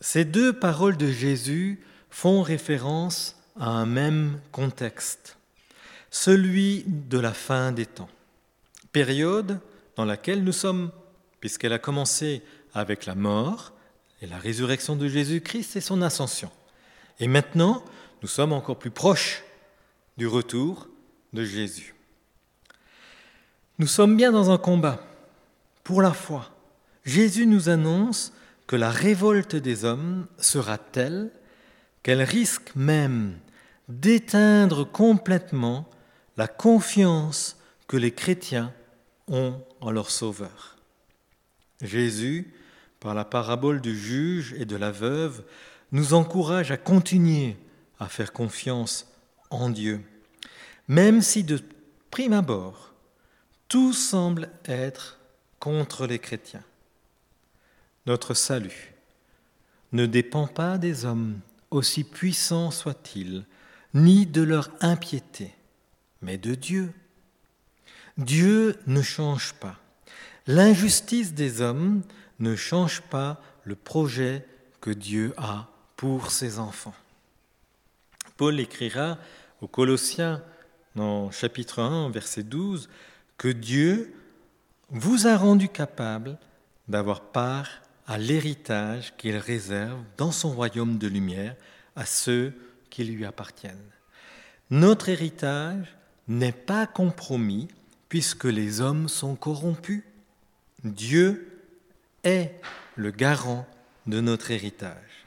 Ces 0.00 0.24
deux 0.24 0.52
paroles 0.52 0.96
de 0.96 1.10
Jésus 1.10 1.80
font 2.08 2.42
référence 2.42 3.36
à 3.58 3.68
un 3.68 3.84
même 3.84 4.40
contexte, 4.52 5.36
celui 6.10 6.84
de 6.86 7.18
la 7.18 7.32
fin 7.32 7.72
des 7.72 7.86
temps, 7.86 8.08
période 8.92 9.58
dans 9.96 10.04
laquelle 10.04 10.44
nous 10.44 10.52
sommes, 10.52 10.92
puisqu'elle 11.40 11.72
a 11.72 11.80
commencé 11.80 12.42
avec 12.74 13.06
la 13.06 13.16
mort 13.16 13.72
et 14.20 14.28
la 14.28 14.38
résurrection 14.38 14.94
de 14.94 15.08
Jésus-Christ 15.08 15.74
et 15.74 15.80
son 15.80 16.00
ascension. 16.00 16.50
Et 17.18 17.26
maintenant, 17.26 17.84
nous 18.22 18.28
sommes 18.28 18.52
encore 18.52 18.78
plus 18.78 18.92
proches 18.92 19.42
du 20.16 20.26
retour 20.26 20.88
de 21.32 21.44
Jésus. 21.44 21.94
Nous 23.78 23.86
sommes 23.86 24.16
bien 24.16 24.32
dans 24.32 24.50
un 24.50 24.58
combat 24.58 25.02
pour 25.84 26.02
la 26.02 26.12
foi. 26.12 26.50
Jésus 27.04 27.46
nous 27.46 27.68
annonce 27.68 28.32
que 28.66 28.76
la 28.76 28.90
révolte 28.90 29.56
des 29.56 29.84
hommes 29.84 30.26
sera 30.38 30.78
telle 30.78 31.30
qu'elle 32.02 32.22
risque 32.22 32.74
même 32.74 33.38
d'éteindre 33.88 34.84
complètement 34.84 35.88
la 36.36 36.48
confiance 36.48 37.56
que 37.86 37.96
les 37.96 38.12
chrétiens 38.12 38.72
ont 39.28 39.60
en 39.80 39.90
leur 39.90 40.10
Sauveur. 40.10 40.76
Jésus, 41.80 42.54
par 43.00 43.14
la 43.14 43.24
parabole 43.24 43.80
du 43.80 43.96
juge 43.96 44.54
et 44.58 44.64
de 44.64 44.76
la 44.76 44.90
veuve, 44.90 45.44
nous 45.90 46.14
encourage 46.14 46.70
à 46.70 46.76
continuer 46.76 47.56
à 47.98 48.08
faire 48.08 48.32
confiance 48.32 49.11
en 49.54 49.70
Dieu, 49.70 50.02
même 50.88 51.22
si 51.22 51.44
de 51.44 51.60
prime 52.10 52.32
abord, 52.32 52.92
tout 53.68 53.92
semble 53.92 54.50
être 54.64 55.18
contre 55.58 56.06
les 56.06 56.18
chrétiens. 56.18 56.64
Notre 58.06 58.34
salut 58.34 58.92
ne 59.92 60.06
dépend 60.06 60.46
pas 60.46 60.78
des 60.78 61.04
hommes, 61.04 61.40
aussi 61.70 62.04
puissants 62.04 62.70
soient-ils, 62.70 63.44
ni 63.94 64.26
de 64.26 64.42
leur 64.42 64.70
impiété, 64.80 65.54
mais 66.20 66.38
de 66.38 66.54
Dieu. 66.54 66.92
Dieu 68.18 68.78
ne 68.86 69.02
change 69.02 69.54
pas. 69.54 69.78
L'injustice 70.46 71.34
des 71.34 71.60
hommes 71.60 72.02
ne 72.40 72.56
change 72.56 73.02
pas 73.02 73.40
le 73.64 73.76
projet 73.76 74.44
que 74.80 74.90
Dieu 74.90 75.32
a 75.36 75.68
pour 75.96 76.30
ses 76.30 76.58
enfants. 76.58 76.94
Paul 78.36 78.58
écrira 78.58 79.18
aux 79.62 79.68
Colossiens 79.68 80.42
dans 80.96 81.30
chapitre 81.30 81.80
1, 81.80 82.10
verset 82.10 82.42
12, 82.42 82.90
que 83.38 83.48
Dieu 83.48 84.12
vous 84.90 85.26
a 85.26 85.36
rendu 85.36 85.68
capable 85.68 86.36
d'avoir 86.88 87.22
part 87.22 87.68
à 88.06 88.18
l'héritage 88.18 89.14
qu'il 89.16 89.36
réserve 89.36 90.00
dans 90.18 90.32
son 90.32 90.50
royaume 90.50 90.98
de 90.98 91.06
lumière 91.06 91.54
à 91.96 92.04
ceux 92.04 92.52
qui 92.90 93.04
lui 93.04 93.24
appartiennent. 93.24 93.78
Notre 94.70 95.08
héritage 95.08 95.96
n'est 96.28 96.52
pas 96.52 96.86
compromis 96.86 97.68
puisque 98.08 98.44
les 98.44 98.80
hommes 98.80 99.08
sont 99.08 99.36
corrompus. 99.36 100.02
Dieu 100.82 101.62
est 102.24 102.60
le 102.96 103.12
garant 103.12 103.66
de 104.06 104.20
notre 104.20 104.50
héritage. 104.50 105.26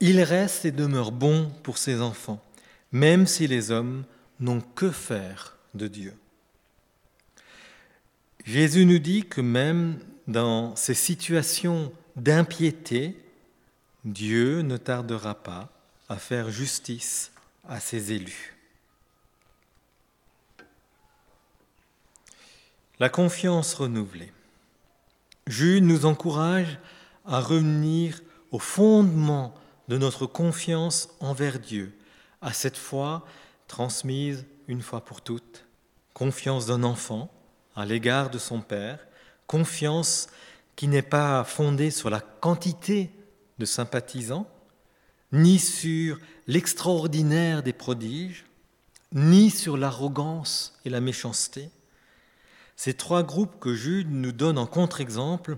Il 0.00 0.20
reste 0.20 0.66
et 0.66 0.70
demeure 0.70 1.12
bon 1.12 1.50
pour 1.62 1.78
ses 1.78 2.00
enfants, 2.00 2.42
même 2.92 3.26
si 3.26 3.46
les 3.46 3.70
hommes 3.70 4.04
n'ont 4.38 4.60
que 4.60 4.90
faire 4.90 5.56
de 5.74 5.88
Dieu. 5.88 6.14
Jésus 8.44 8.84
nous 8.86 8.98
dit 8.98 9.24
que 9.24 9.40
même 9.40 9.98
dans 10.26 10.76
ces 10.76 10.94
situations 10.94 11.92
d'impiété, 12.16 13.16
Dieu 14.04 14.62
ne 14.62 14.76
tardera 14.76 15.34
pas 15.34 15.70
à 16.08 16.16
faire 16.16 16.50
justice 16.50 17.32
à 17.68 17.80
ses 17.80 18.12
élus. 18.12 18.56
La 22.98 23.08
confiance 23.08 23.74
renouvelée. 23.74 24.32
Jude 25.46 25.84
nous 25.84 26.04
encourage 26.06 26.78
à 27.24 27.40
revenir 27.40 28.20
au 28.50 28.58
fondement 28.58 29.54
de 29.88 29.98
notre 29.98 30.26
confiance 30.26 31.08
envers 31.20 31.58
Dieu, 31.58 31.92
à 32.42 32.52
cette 32.52 32.76
foi 32.76 33.24
transmise 33.68 34.44
une 34.68 34.82
fois 34.82 35.04
pour 35.04 35.22
toutes, 35.22 35.64
confiance 36.12 36.66
d'un 36.66 36.82
enfant 36.82 37.32
à 37.74 37.86
l'égard 37.86 38.28
de 38.28 38.38
son 38.38 38.60
Père, 38.60 38.98
confiance 39.46 40.28
qui 40.76 40.88
n'est 40.88 41.02
pas 41.02 41.44
fondée 41.44 41.90
sur 41.90 42.10
la 42.10 42.20
quantité 42.20 43.10
de 43.58 43.64
sympathisants, 43.64 44.48
ni 45.32 45.58
sur 45.58 46.18
l'extraordinaire 46.46 47.62
des 47.62 47.72
prodiges, 47.72 48.44
ni 49.12 49.50
sur 49.50 49.76
l'arrogance 49.76 50.78
et 50.84 50.90
la 50.90 51.00
méchanceté. 51.00 51.70
Ces 52.76 52.94
trois 52.94 53.22
groupes 53.22 53.60
que 53.60 53.74
Jude 53.74 54.10
nous 54.10 54.32
donne 54.32 54.58
en 54.58 54.66
contre-exemple 54.66 55.56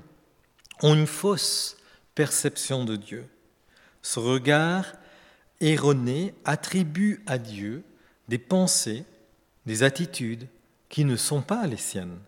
ont 0.82 0.94
une 0.94 1.06
fausse 1.06 1.76
perception 2.14 2.84
de 2.84 2.96
Dieu. 2.96 3.26
Ce 4.02 4.18
regard 4.18 4.92
erroné 5.60 6.34
attribue 6.44 7.22
à 7.26 7.38
Dieu 7.38 7.82
des 8.28 8.38
pensées, 8.38 9.04
des 9.66 9.82
attitudes 9.82 10.48
qui 10.88 11.04
ne 11.04 11.16
sont 11.16 11.42
pas 11.42 11.66
les 11.66 11.76
siennes. 11.76 12.18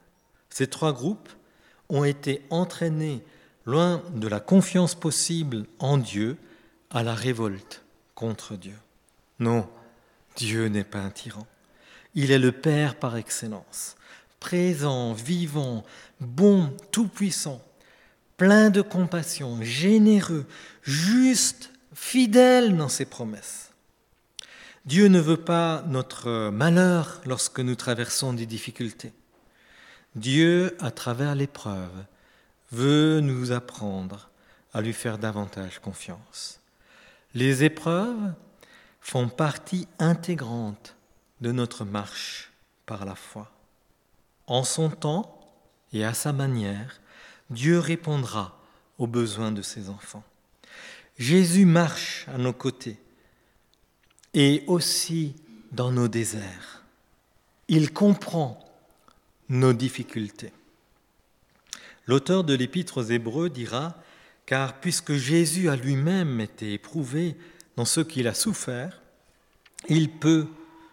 Ces 0.50 0.66
trois 0.66 0.92
groupes 0.92 1.28
ont 1.88 2.04
été 2.04 2.42
entraînés 2.50 3.22
loin 3.64 4.02
de 4.14 4.28
la 4.28 4.40
confiance 4.40 4.94
possible 4.94 5.66
en 5.78 5.98
Dieu 5.98 6.36
à 6.90 7.02
la 7.02 7.14
révolte 7.14 7.84
contre 8.14 8.56
Dieu. 8.56 8.76
Non, 9.38 9.68
Dieu 10.36 10.68
n'est 10.68 10.84
pas 10.84 11.00
un 11.00 11.10
tyran. 11.10 11.46
Il 12.14 12.30
est 12.30 12.38
le 12.38 12.52
Père 12.52 12.98
par 12.98 13.16
excellence, 13.16 13.96
présent, 14.40 15.12
vivant, 15.12 15.84
bon, 16.20 16.72
tout-puissant, 16.90 17.60
plein 18.36 18.70
de 18.70 18.80
compassion, 18.80 19.58
généreux, 19.62 20.46
juste, 20.82 21.72
fidèle 21.96 22.76
dans 22.76 22.90
ses 22.90 23.06
promesses. 23.06 23.72
Dieu 24.84 25.08
ne 25.08 25.18
veut 25.18 25.38
pas 25.38 25.82
notre 25.88 26.50
malheur 26.50 27.22
lorsque 27.24 27.58
nous 27.58 27.74
traversons 27.74 28.34
des 28.34 28.46
difficultés. 28.46 29.12
Dieu, 30.14 30.76
à 30.78 30.90
travers 30.90 31.34
l'épreuve, 31.34 32.04
veut 32.70 33.20
nous 33.20 33.50
apprendre 33.50 34.28
à 34.74 34.82
lui 34.82 34.92
faire 34.92 35.16
davantage 35.18 35.78
confiance. 35.78 36.60
Les 37.34 37.64
épreuves 37.64 38.34
font 39.00 39.28
partie 39.28 39.88
intégrante 39.98 40.96
de 41.40 41.50
notre 41.50 41.84
marche 41.84 42.52
par 42.84 43.06
la 43.06 43.14
foi. 43.14 43.50
En 44.46 44.64
son 44.64 44.90
temps 44.90 45.50
et 45.92 46.04
à 46.04 46.12
sa 46.12 46.32
manière, 46.32 47.00
Dieu 47.48 47.78
répondra 47.78 48.60
aux 48.98 49.06
besoins 49.06 49.50
de 49.50 49.62
ses 49.62 49.88
enfants. 49.88 50.24
Jésus 51.18 51.64
marche 51.64 52.26
à 52.28 52.38
nos 52.38 52.52
côtés 52.52 52.98
et 54.34 54.64
aussi 54.66 55.34
dans 55.72 55.90
nos 55.90 56.08
déserts. 56.08 56.82
Il 57.68 57.92
comprend 57.92 58.62
nos 59.48 59.72
difficultés. 59.72 60.52
L'auteur 62.06 62.44
de 62.44 62.54
l'Épître 62.54 62.98
aux 62.98 63.04
Hébreux 63.04 63.50
dira 63.50 63.96
car 64.44 64.78
puisque 64.80 65.14
Jésus 65.14 65.68
a 65.68 65.76
lui-même 65.76 66.40
été 66.40 66.72
éprouvé 66.72 67.36
dans 67.76 67.84
ce 67.84 68.00
qu'il 68.00 68.28
a 68.28 68.34
souffert, 68.34 69.02
il 69.88 70.10
peut 70.10 70.46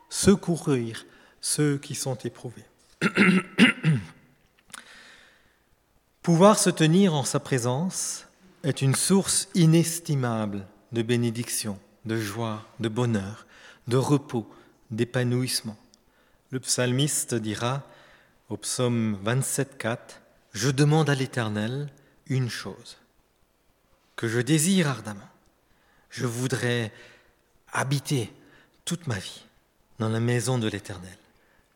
secourir 0.10 1.06
ceux 1.40 1.78
qui 1.78 1.96
sont 1.96 2.16
éprouvés. 2.16 2.66
Pouvoir 6.24 6.58
se 6.58 6.70
tenir 6.70 7.14
en 7.14 7.24
sa 7.24 7.40
présence 7.40 8.26
est 8.64 8.82
une 8.82 8.96
source 8.96 9.50
inestimable 9.56 10.66
de 10.94 11.02
bénédiction, 11.02 11.80
de 12.06 12.18
joie, 12.18 12.66
de 12.80 12.88
bonheur, 12.88 13.46
de 13.88 13.98
repos, 13.98 14.50
d'épanouissement. 14.92 15.78
Le 16.52 16.60
psalmiste 16.60 17.36
dira 17.36 17.84
au 18.50 18.58
psaume 18.58 19.18
27.4, 19.26 19.98
Je 20.54 20.70
demande 20.70 21.10
à 21.10 21.16
l'Éternel 21.16 21.90
une 22.28 22.50
chose 22.50 22.98
que 24.16 24.28
je 24.28 24.40
désire 24.40 24.88
ardemment. 24.88 25.30
Je 26.10 26.26
voudrais 26.26 26.92
habiter 27.72 28.32
toute 28.86 29.08
ma 29.08 29.18
vie 29.18 29.46
dans 30.00 30.10
la 30.10 30.20
maison 30.20 30.58
de 30.58 30.68
l'Éternel 30.68 31.18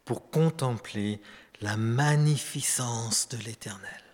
pour 0.06 0.30
contempler 0.30 1.20
la 1.62 1.76
magnificence 1.76 3.28
de 3.30 3.38
l'Éternel. 3.38 4.07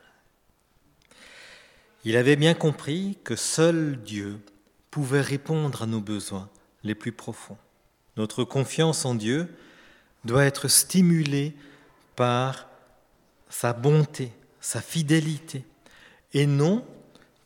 Il 2.05 2.17
avait 2.17 2.35
bien 2.35 2.53
compris 2.53 3.17
que 3.23 3.35
seul 3.35 3.97
Dieu 4.03 4.39
pouvait 4.91 5.21
répondre 5.21 5.83
à 5.83 5.85
nos 5.85 6.01
besoins 6.01 6.49
les 6.83 6.95
plus 6.95 7.11
profonds. 7.11 7.57
Notre 8.17 8.43
confiance 8.43 9.05
en 9.05 9.15
Dieu 9.15 9.53
doit 10.25 10.45
être 10.45 10.67
stimulée 10.67 11.55
par 12.15 12.67
sa 13.49 13.73
bonté, 13.73 14.31
sa 14.59 14.81
fidélité, 14.81 15.65
et 16.33 16.45
non 16.45 16.85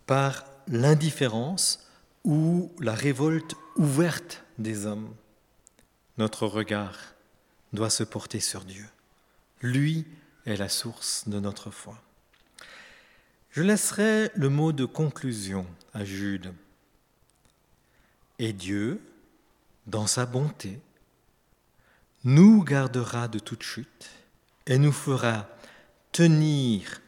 par 0.06 0.46
l'indifférence 0.68 1.88
ou 2.24 2.72
la 2.80 2.94
révolte 2.94 3.56
ouverte 3.76 4.44
des 4.58 4.86
hommes. 4.86 5.14
Notre 6.18 6.48
regard 6.48 6.98
doit 7.74 7.90
se 7.90 8.04
porter 8.04 8.40
sur 8.40 8.64
Dieu. 8.64 8.86
Lui 9.62 10.06
est 10.46 10.58
la 10.58 10.70
source 10.70 11.28
de 11.28 11.40
notre 11.40 11.70
foi. 11.72 11.98
Je 13.58 13.64
laisserai 13.64 14.30
le 14.36 14.50
mot 14.50 14.72
de 14.72 14.86
conclusion 14.86 15.66
à 15.92 16.06
Jude. 16.06 16.54
Et 18.38 18.54
Dieu, 18.54 19.02
dans 19.88 20.06
sa 20.06 20.28
bonté, 20.28 20.80
nous 22.24 22.64
gardera 22.64 23.28
de 23.28 23.40
toute 23.40 23.64
chute 23.64 24.12
et 24.68 24.78
nous 24.78 24.92
fera 24.92 25.50
tenir 26.12 27.02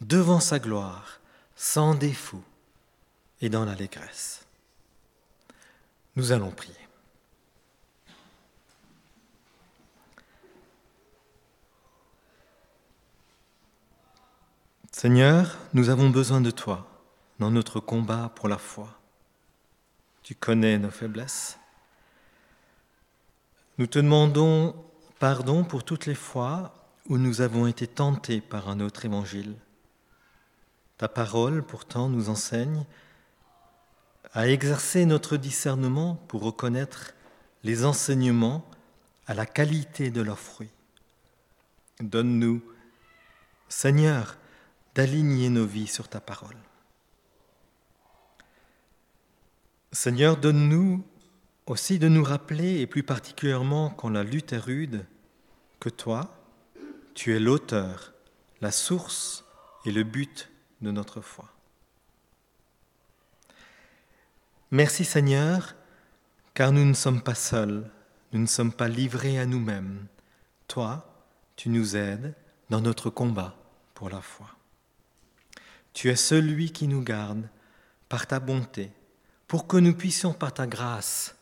devant 0.00 0.38
sa 0.38 0.60
gloire 0.60 1.18
sans 1.56 1.96
défaut 1.96 2.44
et 3.40 3.48
dans 3.48 3.64
l'allégresse. 3.64 4.46
Nous 6.14 6.30
allons 6.30 6.52
prier. 6.52 6.79
Seigneur, 15.02 15.56
nous 15.72 15.88
avons 15.88 16.10
besoin 16.10 16.42
de 16.42 16.50
toi 16.50 16.86
dans 17.38 17.50
notre 17.50 17.80
combat 17.80 18.30
pour 18.34 18.48
la 18.48 18.58
foi. 18.58 19.00
Tu 20.22 20.34
connais 20.34 20.76
nos 20.76 20.90
faiblesses. 20.90 21.58
Nous 23.78 23.86
te 23.86 23.98
demandons 23.98 24.76
pardon 25.18 25.64
pour 25.64 25.84
toutes 25.84 26.04
les 26.04 26.14
fois 26.14 26.74
où 27.08 27.16
nous 27.16 27.40
avons 27.40 27.66
été 27.66 27.86
tentés 27.86 28.42
par 28.42 28.68
un 28.68 28.78
autre 28.80 29.06
évangile. 29.06 29.56
Ta 30.98 31.08
parole, 31.08 31.62
pourtant, 31.62 32.10
nous 32.10 32.28
enseigne 32.28 32.84
à 34.34 34.48
exercer 34.48 35.06
notre 35.06 35.38
discernement 35.38 36.16
pour 36.28 36.42
reconnaître 36.42 37.14
les 37.64 37.86
enseignements 37.86 38.68
à 39.26 39.32
la 39.32 39.46
qualité 39.46 40.10
de 40.10 40.20
leurs 40.20 40.38
fruits. 40.38 40.74
Donne-nous, 42.00 42.62
Seigneur, 43.70 44.36
d'aligner 44.94 45.48
nos 45.48 45.66
vies 45.66 45.86
sur 45.86 46.08
ta 46.08 46.20
parole. 46.20 46.56
Seigneur, 49.92 50.36
donne-nous 50.36 51.04
aussi 51.66 51.98
de 51.98 52.08
nous 52.08 52.24
rappeler, 52.24 52.80
et 52.80 52.86
plus 52.86 53.02
particulièrement 53.02 53.90
quand 53.90 54.08
la 54.08 54.24
lutte 54.24 54.52
est 54.52 54.58
rude, 54.58 55.06
que 55.78 55.88
toi, 55.88 56.36
tu 57.14 57.34
es 57.34 57.40
l'auteur, 57.40 58.12
la 58.60 58.70
source 58.70 59.44
et 59.84 59.92
le 59.92 60.04
but 60.04 60.50
de 60.80 60.90
notre 60.90 61.20
foi. 61.20 61.48
Merci 64.70 65.04
Seigneur, 65.04 65.74
car 66.54 66.70
nous 66.72 66.84
ne 66.84 66.94
sommes 66.94 67.22
pas 67.22 67.34
seuls, 67.34 67.90
nous 68.32 68.40
ne 68.40 68.46
sommes 68.46 68.72
pas 68.72 68.88
livrés 68.88 69.38
à 69.38 69.46
nous-mêmes. 69.46 70.06
Toi, 70.68 71.24
tu 71.56 71.68
nous 71.68 71.96
aides 71.96 72.34
dans 72.68 72.80
notre 72.80 73.10
combat 73.10 73.56
pour 73.94 74.10
la 74.10 74.20
foi. 74.20 74.46
Tu 75.92 76.08
es 76.08 76.16
celui 76.16 76.72
qui 76.72 76.86
nous 76.86 77.02
garde 77.02 77.48
par 78.08 78.26
ta 78.26 78.40
bonté, 78.40 78.90
pour 79.46 79.66
que 79.66 79.76
nous 79.76 79.94
puissions 79.94 80.32
par 80.32 80.54
ta 80.54 80.66
grâce 80.66 81.34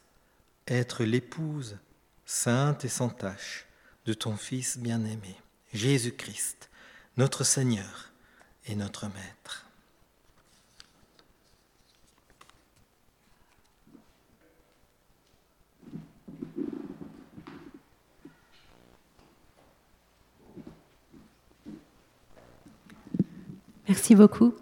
être 0.66 1.04
l'épouse 1.04 1.78
sainte 2.24 2.84
et 2.84 2.88
sans 2.88 3.08
tache 3.08 3.66
de 4.04 4.12
ton 4.14 4.36
Fils 4.36 4.78
bien-aimé, 4.78 5.36
Jésus-Christ, 5.72 6.70
notre 7.16 7.44
Seigneur 7.44 8.12
et 8.66 8.74
notre 8.74 9.06
Maître. 9.06 9.67
Merci 23.88 24.14
beaucoup. 24.14 24.52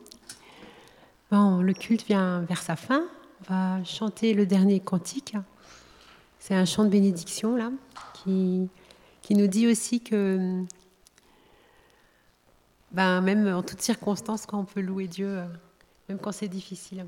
Bon, 1.32 1.60
le 1.60 1.72
culte 1.72 2.06
vient 2.06 2.42
vers 2.42 2.62
sa 2.62 2.76
fin. 2.76 3.02
On 3.40 3.52
va 3.52 3.82
chanter 3.82 4.34
le 4.34 4.46
dernier 4.46 4.78
cantique. 4.78 5.34
C'est 6.38 6.54
un 6.54 6.64
chant 6.64 6.84
de 6.84 6.90
bénédiction, 6.90 7.56
là, 7.56 7.72
qui, 8.14 8.68
qui 9.22 9.34
nous 9.34 9.48
dit 9.48 9.66
aussi 9.66 10.00
que, 10.00 10.62
ben, 12.92 13.20
même 13.20 13.48
en 13.48 13.64
toutes 13.64 13.82
circonstances, 13.82 14.46
quand 14.46 14.60
on 14.60 14.64
peut 14.64 14.80
louer 14.80 15.08
Dieu, 15.08 15.42
même 16.08 16.18
quand 16.20 16.30
c'est 16.30 16.46
difficile. 16.46 17.04